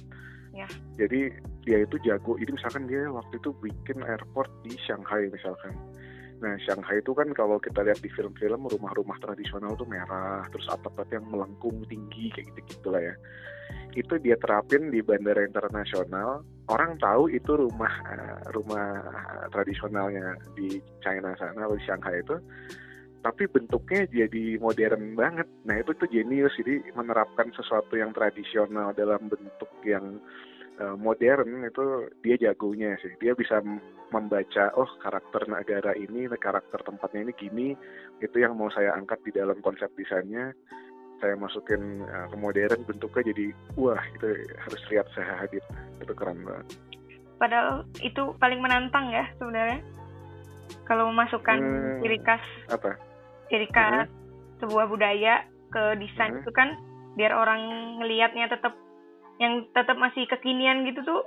Ya. 0.54 0.68
Jadi 0.98 1.30
dia 1.64 1.86
itu 1.86 1.96
jago. 2.02 2.36
Jadi 2.42 2.52
misalkan 2.58 2.90
dia 2.90 3.06
waktu 3.08 3.38
itu 3.38 3.54
bikin 3.62 4.02
airport 4.04 4.50
di 4.66 4.74
Shanghai 4.82 5.30
misalkan. 5.30 5.72
Nah, 6.40 6.56
Shanghai 6.64 7.04
itu 7.04 7.12
kan 7.12 7.28
kalau 7.36 7.60
kita 7.60 7.84
lihat 7.84 8.00
di 8.00 8.08
film-film 8.16 8.64
rumah-rumah 8.64 9.20
tradisional 9.20 9.76
tuh 9.76 9.84
merah, 9.84 10.48
terus 10.48 10.72
atap-atap 10.72 11.20
yang 11.20 11.28
melengkung 11.28 11.84
tinggi 11.92 12.32
kayak 12.32 12.48
gitu-gitu 12.56 12.88
lah 12.96 13.04
ya. 13.04 13.16
Itu 13.92 14.16
dia 14.24 14.40
terapin 14.40 14.88
di 14.88 15.04
bandara 15.04 15.44
internasional. 15.44 16.48
Orang 16.72 16.96
tahu 17.04 17.28
itu 17.28 17.60
rumah 17.60 17.92
eh, 18.08 18.40
rumah 18.56 19.04
tradisionalnya 19.52 20.40
di 20.56 20.80
China 21.04 21.36
sana, 21.36 21.68
di 21.68 21.84
Shanghai 21.84 22.24
itu. 22.24 22.40
Tapi 23.20 23.52
bentuknya 23.52 24.08
jadi 24.08 24.56
modern 24.64 25.20
banget. 25.20 25.48
Nah, 25.68 25.76
itu 25.76 25.92
tuh 25.92 26.08
jenius. 26.08 26.56
Jadi 26.56 26.88
menerapkan 26.96 27.52
sesuatu 27.52 28.00
yang 28.00 28.16
tradisional 28.16 28.96
dalam 28.96 29.28
bentuk 29.28 29.68
yang 29.84 30.24
uh, 30.80 30.96
modern 30.96 31.68
itu 31.68 32.08
dia 32.24 32.36
jagonya 32.40 32.96
sih. 33.04 33.12
Dia 33.20 33.36
bisa 33.36 33.60
membaca 34.10 34.72
oh 34.80 34.90
karakter 35.04 35.46
negara 35.46 35.92
ini, 35.94 36.26
karakter 36.40 36.80
tempatnya 36.82 37.30
ini 37.30 37.34
gini, 37.36 37.68
itu 38.24 38.38
yang 38.40 38.58
mau 38.58 38.72
saya 38.72 38.96
angkat 38.96 39.20
di 39.28 39.32
dalam 39.36 39.60
konsep 39.60 39.92
desainnya. 40.00 40.56
Saya 41.20 41.36
masukin 41.36 42.08
uh, 42.08 42.32
ke 42.32 42.38
modern 42.40 42.88
bentuknya 42.88 43.36
jadi 43.36 43.46
wah 43.76 44.00
itu 44.16 44.28
harus 44.64 44.82
lihat 44.88 45.08
saya 45.12 45.44
hadir. 45.44 45.64
Itu 46.00 46.16
keren 46.16 46.48
banget. 46.48 46.68
Padahal 47.36 47.84
itu 48.00 48.32
paling 48.40 48.64
menantang 48.64 49.12
ya 49.12 49.28
sebenarnya. 49.36 49.84
Kalau 50.88 51.10
memasukkan 51.12 51.58
hmm, 51.60 52.00
ciri 52.02 52.20
khas 52.24 52.44
apa? 52.72 53.09
Ciri 53.50 53.68
khas 53.74 54.08
hmm. 54.08 54.64
sebuah 54.64 54.86
budaya 54.90 55.46
ke 55.70 55.98
desain 56.02 56.38
hmm. 56.38 56.42
itu 56.46 56.52
kan 56.54 56.78
biar 57.18 57.34
orang 57.36 57.62
ngelihatnya 58.02 58.48
tetap 58.50 58.74
yang 59.40 59.66
tetap 59.74 59.96
masih 59.98 60.28
kekinian 60.28 60.86
gitu 60.86 61.02
tuh 61.04 61.22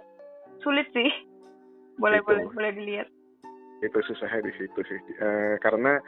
sulit 0.62 0.86
sih 0.94 1.10
boleh 2.02 2.22
itu, 2.22 2.26
boleh 2.26 2.44
boleh 2.52 2.72
dilihat 2.74 3.08
itu 3.82 3.98
susahnya 4.06 4.46
di 4.46 4.52
situ 4.56 4.80
sih 4.86 5.00
e, 5.18 5.58
karena 5.58 5.98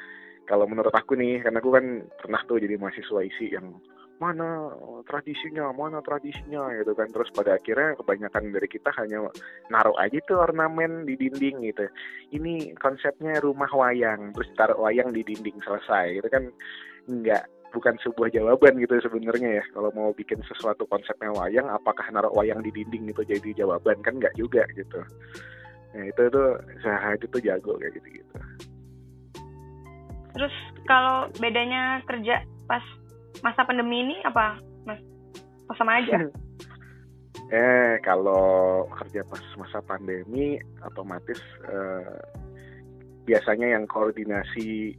kalau 0.46 0.68
menurut 0.68 0.92
aku 0.94 1.18
nih 1.18 1.42
karena 1.42 1.58
aku 1.58 1.74
kan 1.74 2.06
pernah 2.20 2.40
tuh 2.46 2.62
jadi 2.62 2.78
mahasiswa 2.78 3.20
isi 3.24 3.50
yang 3.50 3.74
mana 4.22 4.70
tradisinya 5.04 5.74
mana 5.74 5.98
tradisinya 6.00 6.70
gitu 6.78 6.92
kan. 6.94 7.10
Terus 7.10 7.30
pada 7.34 7.58
akhirnya 7.58 7.98
kebanyakan 7.98 8.54
dari 8.54 8.68
kita 8.70 8.90
hanya 8.98 9.26
naruh 9.70 9.96
aja 9.98 10.18
tuh 10.24 10.42
ornamen 10.42 11.06
di 11.06 11.14
dinding 11.18 11.66
gitu. 11.66 11.86
Ini 12.34 12.78
konsepnya 12.78 13.42
rumah 13.42 13.70
wayang 13.70 14.34
terus 14.34 14.50
taruh 14.54 14.78
wayang 14.78 15.10
di 15.10 15.26
dinding 15.26 15.58
selesai 15.62 16.20
itu 16.22 16.28
kan. 16.30 16.50
Nggak 17.10 17.44
bukan 17.74 17.98
sebuah 18.06 18.30
jawaban 18.30 18.78
gitu 18.78 19.02
sebenarnya 19.02 19.62
ya. 19.62 19.64
Kalau 19.74 19.90
mau 19.92 20.14
bikin 20.14 20.38
sesuatu 20.46 20.86
konsepnya 20.86 21.34
wayang 21.34 21.66
apakah 21.70 22.06
naruh 22.14 22.32
wayang 22.32 22.62
di 22.62 22.70
dinding 22.70 23.10
itu 23.10 23.22
jadi 23.26 23.66
jawaban? 23.66 23.98
Kan 24.00 24.22
nggak 24.22 24.38
juga 24.38 24.62
gitu. 24.78 25.02
Nah 25.94 26.04
itu 26.10 26.22
tuh 26.30 26.58
saya 26.82 27.14
itu 27.14 27.26
tuh 27.30 27.42
jago 27.42 27.78
kayak 27.78 27.98
gitu 27.98 28.22
gitu 28.22 28.34
terus 30.34 30.54
kalau 30.90 31.30
bedanya 31.38 32.02
kerja 32.04 32.42
pas 32.66 32.82
masa 33.42 33.66
pandemi 33.66 34.04
ini 34.04 34.16
apa 34.22 34.60
mas 34.84 35.00
pas 35.66 35.76
sama 35.80 35.98
aja 35.98 36.18
eh 37.54 37.98
kalau 38.04 38.86
kerja 39.00 39.24
pas 39.26 39.42
masa 39.58 39.78
pandemi 39.84 40.60
otomatis 40.84 41.40
eh, 41.66 42.20
biasanya 43.24 43.74
yang 43.74 43.84
koordinasi 43.88 44.94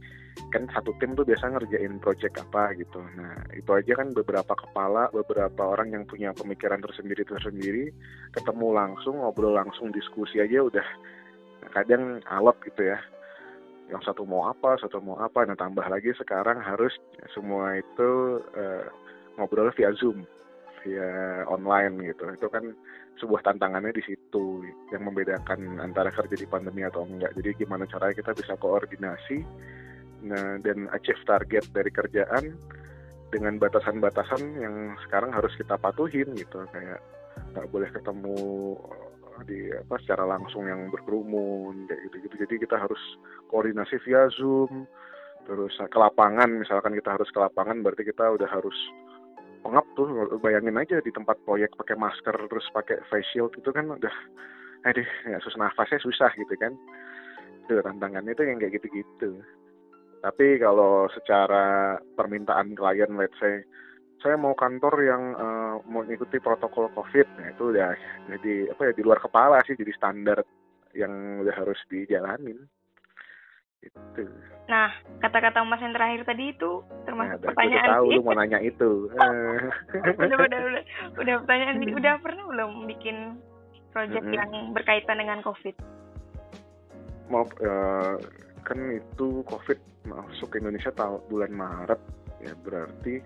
kan 0.52 0.68
satu 0.70 0.92
tim 1.00 1.16
tuh 1.16 1.24
biasa 1.24 1.48
ngerjain 1.48 1.96
project 1.98 2.36
apa 2.36 2.76
gitu. 2.76 3.00
Nah 3.16 3.34
itu 3.56 3.70
aja 3.72 3.92
kan 3.96 4.12
beberapa 4.12 4.52
kepala, 4.52 5.08
beberapa 5.10 5.62
orang 5.64 5.96
yang 5.96 6.04
punya 6.04 6.30
pemikiran 6.36 6.80
tersendiri 6.84 7.24
tersendiri 7.24 7.84
ketemu 8.36 8.68
langsung, 8.76 9.24
ngobrol 9.24 9.56
langsung, 9.56 9.88
diskusi 9.90 10.38
aja 10.38 10.60
udah 10.60 10.86
kadang 11.72 12.20
alot 12.28 12.56
gitu 12.68 12.84
ya. 12.84 13.00
Yang 13.86 14.02
satu 14.12 14.26
mau 14.26 14.50
apa, 14.50 14.78
satu 14.82 14.98
mau 14.98 15.16
apa. 15.22 15.46
Nah 15.46 15.54
tambah 15.54 15.86
lagi 15.86 16.10
sekarang 16.18 16.58
harus 16.58 16.92
semua 17.30 17.78
itu 17.78 18.40
uh, 18.56 18.86
ngobrol 19.38 19.70
via 19.74 19.94
Zoom, 19.94 20.26
via 20.82 21.42
online 21.46 22.14
gitu. 22.14 22.26
Itu 22.34 22.50
kan 22.50 22.74
sebuah 23.16 23.46
tantangannya 23.46 23.96
di 23.96 24.04
situ 24.04 24.60
yang 24.92 25.08
membedakan 25.08 25.80
antara 25.80 26.12
kerja 26.12 26.36
di 26.36 26.46
pandemi 26.50 26.84
atau 26.84 27.06
enggak. 27.06 27.32
Jadi 27.38 27.64
gimana 27.64 27.88
caranya 27.88 28.14
kita 28.18 28.32
bisa 28.36 28.54
koordinasi 28.60 29.38
nah, 30.26 30.58
dan 30.60 30.90
achieve 30.92 31.22
target 31.24 31.64
dari 31.72 31.88
kerjaan 31.88 32.52
dengan 33.30 33.58
batasan-batasan 33.58 34.42
yang 34.62 34.94
sekarang 35.06 35.34
harus 35.34 35.50
kita 35.58 35.74
patuhin 35.76 36.30
gitu 36.38 36.62
kayak 36.70 37.02
nggak 37.52 37.68
boleh 37.74 37.90
ketemu 37.90 38.38
di 39.44 39.68
apa 39.74 40.00
secara 40.00 40.24
langsung 40.24 40.64
yang 40.64 40.88
berkerumun 40.88 41.84
kayak 41.90 42.00
gitu 42.08 42.16
gitu 42.24 42.34
jadi 42.46 42.54
kita 42.64 42.76
harus 42.80 43.02
koordinasi 43.52 44.00
via 44.06 44.30
zoom 44.32 44.88
terus 45.44 45.76
ke 45.76 45.98
lapangan 45.98 46.62
misalkan 46.62 46.96
kita 46.96 47.18
harus 47.18 47.28
ke 47.28 47.38
lapangan 47.38 47.84
berarti 47.84 48.08
kita 48.08 48.24
udah 48.34 48.48
harus 48.48 48.74
pengap 49.60 49.84
tuh 49.98 50.08
bayangin 50.38 50.78
aja 50.78 51.02
di 51.02 51.10
tempat 51.10 51.36
proyek 51.42 51.74
pakai 51.74 51.98
masker 51.98 52.34
terus 52.46 52.66
pakai 52.70 53.02
face 53.10 53.26
shield 53.34 53.52
itu 53.58 53.70
kan 53.74 53.90
udah 53.90 54.14
aduh 54.86 55.08
ya 55.26 55.42
susah 55.42 55.66
nafasnya 55.66 55.98
susah 55.98 56.30
gitu 56.38 56.54
kan. 56.54 56.78
Itu 57.66 57.82
tantangannya 57.82 58.38
itu 58.38 58.42
yang 58.46 58.62
kayak 58.62 58.78
gitu-gitu. 58.78 59.42
Tapi 60.22 60.62
kalau 60.62 61.10
secara 61.10 61.98
permintaan 62.14 62.78
klien, 62.78 63.10
let's 63.18 63.34
say, 63.42 63.66
saya 64.24 64.36
mau 64.40 64.56
kantor 64.56 64.94
yang 65.04 65.22
uh, 65.36 65.74
mau 65.88 66.02
mengikuti 66.02 66.40
protokol 66.40 66.88
COVID, 66.92 67.26
nah 67.36 67.46
itu 67.52 67.62
udah 67.72 67.92
jadi 68.32 68.54
apa 68.72 68.80
ya 68.90 68.92
di 68.96 69.02
luar 69.04 69.20
kepala 69.20 69.60
sih, 69.68 69.76
jadi 69.76 69.92
standar 69.92 70.38
yang 70.96 71.44
udah 71.44 71.54
harus 71.54 71.78
dijalanin. 71.92 72.56
Itu. 73.84 74.26
Nah, 74.66 74.90
kata-kata 75.22 75.62
Mas 75.62 75.78
yang 75.78 75.94
terakhir 75.94 76.26
tadi 76.26 76.50
itu 76.50 76.82
termasuk 77.06 77.38
nah, 77.38 77.54
pertanyaan 77.54 77.88
tahu 77.94 78.06
lu 78.18 78.22
mau 78.24 78.34
nanya 78.34 78.58
itu. 78.58 79.06
udah, 79.14 80.16
udah, 80.18 80.38
udah, 80.42 80.82
udah 81.22 81.34
pertanyaan 81.46 81.76
sih. 81.84 81.92
Udah 82.00 82.14
pernah 82.18 82.44
belum 82.50 82.70
bikin 82.90 83.38
project 83.94 84.26
mm 84.26 84.32
-hmm. 84.34 84.40
yang 84.42 84.50
berkaitan 84.74 85.22
dengan 85.22 85.38
COVID? 85.46 85.76
Mau 87.30 87.46
uh, 87.62 88.18
kan 88.66 88.78
itu 88.90 89.46
COVID 89.46 89.78
masuk 90.10 90.50
ke 90.50 90.58
Indonesia 90.58 90.90
tahun 90.90 91.22
bulan 91.30 91.52
Maret 91.54 92.00
ya 92.42 92.52
berarti 92.62 93.22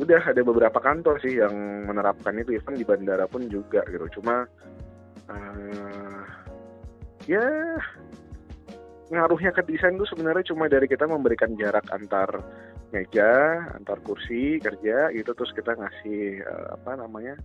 udah 0.00 0.22
ada 0.24 0.42
beberapa 0.42 0.78
kantor 0.82 1.20
sih 1.22 1.38
yang 1.38 1.54
menerapkan 1.86 2.34
itu. 2.38 2.58
Even 2.58 2.74
di 2.78 2.86
bandara 2.86 3.28
pun 3.30 3.46
juga 3.46 3.84
gitu. 3.86 4.20
Cuma 4.20 4.46
uh, 5.30 6.22
ya 7.30 7.44
ngaruhnya 9.12 9.52
ke 9.52 9.62
desain 9.68 10.00
tuh 10.00 10.08
sebenarnya 10.08 10.48
cuma 10.50 10.66
dari 10.66 10.88
kita 10.88 11.04
memberikan 11.04 11.52
jarak 11.60 11.84
antar 11.92 12.40
meja 12.90 13.62
antar 13.76 14.00
kursi 14.02 14.58
kerja 14.58 15.12
gitu. 15.14 15.30
Terus 15.36 15.52
kita 15.54 15.76
ngasih 15.78 16.42
uh, 16.42 16.66
apa 16.80 16.98
namanya 16.98 17.38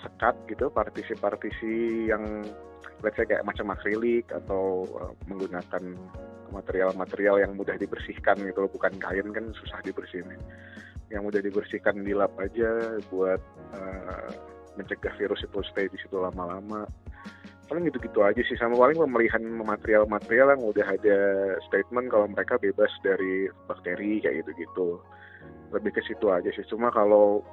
sekat 0.00 0.34
gitu. 0.48 0.70
Partisi-partisi 0.72 2.08
yang 2.08 2.46
let's 3.02 3.18
say 3.18 3.26
kayak 3.26 3.44
macam 3.44 3.74
akrilik 3.74 4.24
atau 4.30 4.86
uh, 4.96 5.12
menggunakan 5.26 5.98
material-material 6.52 7.40
yang 7.42 7.52
mudah 7.58 7.74
dibersihkan 7.76 8.38
gitu. 8.44 8.68
Bukan 8.70 8.96
kain 9.02 9.28
kan 9.34 9.44
susah 9.56 9.82
dibersihin 9.82 10.38
yang 11.12 11.28
mudah 11.28 11.44
dibersihkan 11.44 12.00
di 12.00 12.16
lap 12.16 12.32
aja 12.40 12.96
buat 13.12 13.38
uh, 13.76 14.28
mencegah 14.80 15.12
virus 15.20 15.44
itu 15.44 15.60
stay 15.68 15.86
di 15.92 15.98
situ 16.00 16.16
lama-lama. 16.16 16.88
Paling 17.68 17.88
gitu-gitu 17.88 18.20
aja 18.24 18.40
sih 18.40 18.56
sama 18.56 18.76
paling 18.76 18.96
pemilihan 19.00 19.44
material-material 19.44 20.56
yang 20.56 20.62
udah 20.64 20.86
ada 20.88 21.18
statement 21.68 22.08
kalau 22.08 22.26
mereka 22.28 22.56
bebas 22.56 22.90
dari 23.04 23.48
bakteri 23.68 24.24
kayak 24.24 24.44
gitu-gitu. 24.44 25.00
Lebih 25.72 25.96
ke 25.96 26.02
situ 26.04 26.28
aja 26.32 26.48
sih 26.52 26.64
cuma 26.68 26.88
kalau 26.92 27.44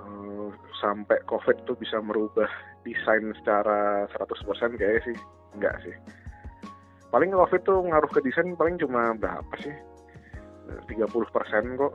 uh, 0.00 0.48
sampai 0.80 1.20
covid 1.28 1.56
tuh 1.64 1.76
bisa 1.76 2.00
merubah 2.00 2.48
desain 2.84 3.32
secara 3.40 4.04
100% 4.16 4.80
kayaknya 4.80 5.00
sih 5.12 5.16
enggak 5.56 5.76
sih. 5.84 5.96
Paling 7.12 7.32
covid 7.32 7.60
tuh 7.64 7.84
ngaruh 7.84 8.08
ke 8.08 8.20
desain 8.24 8.56
paling 8.56 8.80
cuma 8.80 9.12
berapa 9.16 9.54
sih? 9.60 9.76
30% 10.88 11.12
kok 11.76 11.94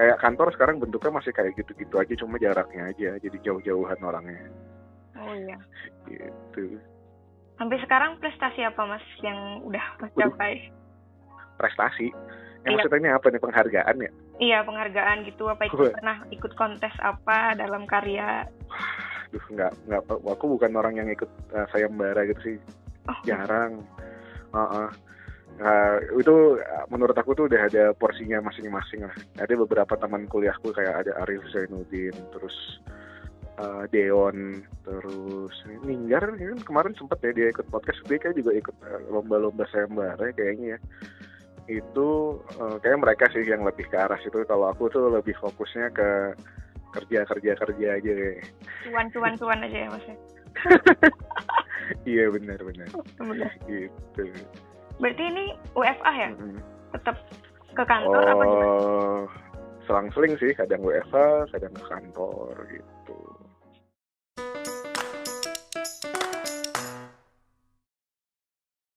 kayak 0.00 0.16
kantor 0.16 0.48
sekarang 0.56 0.80
bentuknya 0.80 1.12
masih 1.12 1.32
kayak 1.36 1.52
gitu-gitu 1.60 1.92
aja 2.00 2.14
cuma 2.16 2.40
jaraknya 2.40 2.88
aja 2.88 3.20
jadi 3.20 3.36
jauh-jauhan 3.44 4.00
orangnya. 4.00 4.48
Oh 5.20 5.36
iya. 5.36 5.60
Gitu. 6.08 6.80
Sampai 7.60 7.76
sekarang 7.84 8.16
prestasi 8.16 8.64
apa 8.64 8.80
mas 8.88 9.04
yang 9.20 9.60
udah 9.60 9.84
mas 10.00 10.08
capai 10.16 10.72
prestasi? 11.60 12.08
Yang 12.64 12.72
iya. 12.72 12.76
maksudnya 12.80 13.10
apa 13.12 13.26
nih 13.28 13.42
penghargaan 13.44 13.96
ya? 14.00 14.10
Iya 14.40 14.58
penghargaan 14.64 15.18
gitu 15.28 15.52
apa 15.52 15.68
ikut 15.68 15.92
pernah 15.92 16.24
ikut 16.32 16.52
kontes 16.56 16.94
apa 17.04 17.52
dalam 17.60 17.84
karya? 17.84 18.48
Duh, 19.36 19.44
nggak 19.52 19.84
nggak 19.84 20.00
aku 20.24 20.56
bukan 20.56 20.80
orang 20.80 20.96
yang 20.96 21.12
ikut 21.12 21.28
uh, 21.52 21.68
sayembara 21.76 22.24
gitu 22.24 22.40
sih. 22.40 22.56
Oh. 23.04 23.20
jarang. 23.28 23.84
Uh 24.56 24.64
-uh. 24.64 24.88
Nah, 25.60 26.00
itu 26.16 26.56
menurut 26.88 27.12
aku 27.12 27.36
tuh 27.36 27.44
udah 27.44 27.68
ada 27.68 27.92
porsinya 27.92 28.40
masing-masing 28.48 29.04
lah. 29.04 29.16
Ada 29.36 29.60
beberapa 29.60 29.92
teman 30.00 30.24
kuliahku 30.24 30.72
kayak 30.72 31.04
ada 31.04 31.12
Arif 31.20 31.44
Zainuddin, 31.52 32.16
terus 32.32 32.56
uh, 33.60 33.84
Deon 33.92 34.64
terus 34.88 35.52
Ninggar 35.84 36.32
kan 36.32 36.58
kemarin 36.64 36.96
sempet 36.96 37.20
ya 37.20 37.30
dia 37.36 37.46
ikut 37.52 37.68
podcast 37.68 38.00
dia 38.08 38.16
kan 38.16 38.32
juga 38.32 38.56
ikut 38.56 38.72
uh, 38.88 39.00
lomba-lomba 39.12 39.68
sayembara 39.68 40.32
kayaknya 40.32 40.76
ya. 40.76 40.78
Itu 41.68 42.40
uh, 42.56 42.80
kayak 42.80 43.04
mereka 43.04 43.28
sih 43.28 43.44
yang 43.44 43.60
lebih 43.60 43.84
ke 43.92 44.00
arah 44.00 44.16
situ. 44.24 44.40
Kalau 44.48 44.72
aku 44.72 44.88
tuh 44.88 45.12
lebih 45.12 45.36
fokusnya 45.44 45.92
ke 45.92 46.40
kerja 46.96 47.28
kerja 47.28 47.52
kerja 47.60 47.86
aja 48.00 48.12
kayak. 48.16 48.48
Cuan 48.88 49.06
cuan 49.12 49.32
cuan 49.36 49.60
aja 49.60 49.78
ya 49.86 49.88
maksudnya 49.92 50.18
iya 52.10 52.26
benar 52.26 52.58
benar. 52.58 52.88
Benar. 53.22 53.52
Gitu 53.70 54.24
berarti 55.00 55.22
ini 55.26 55.44
WFA 55.74 56.12
ya? 56.14 56.30
Mm-mm. 56.36 56.60
tetap 56.94 57.16
ke 57.72 57.82
kantor 57.86 58.22
apa 58.28 58.42
gimana? 58.44 58.66
Oh 58.68 59.24
selang-seling 59.90 60.38
sih 60.38 60.54
kadang 60.54 60.86
WFH 60.86 61.50
kadang 61.50 61.74
ke 61.74 61.84
kantor 61.90 62.54
gitu 62.70 62.86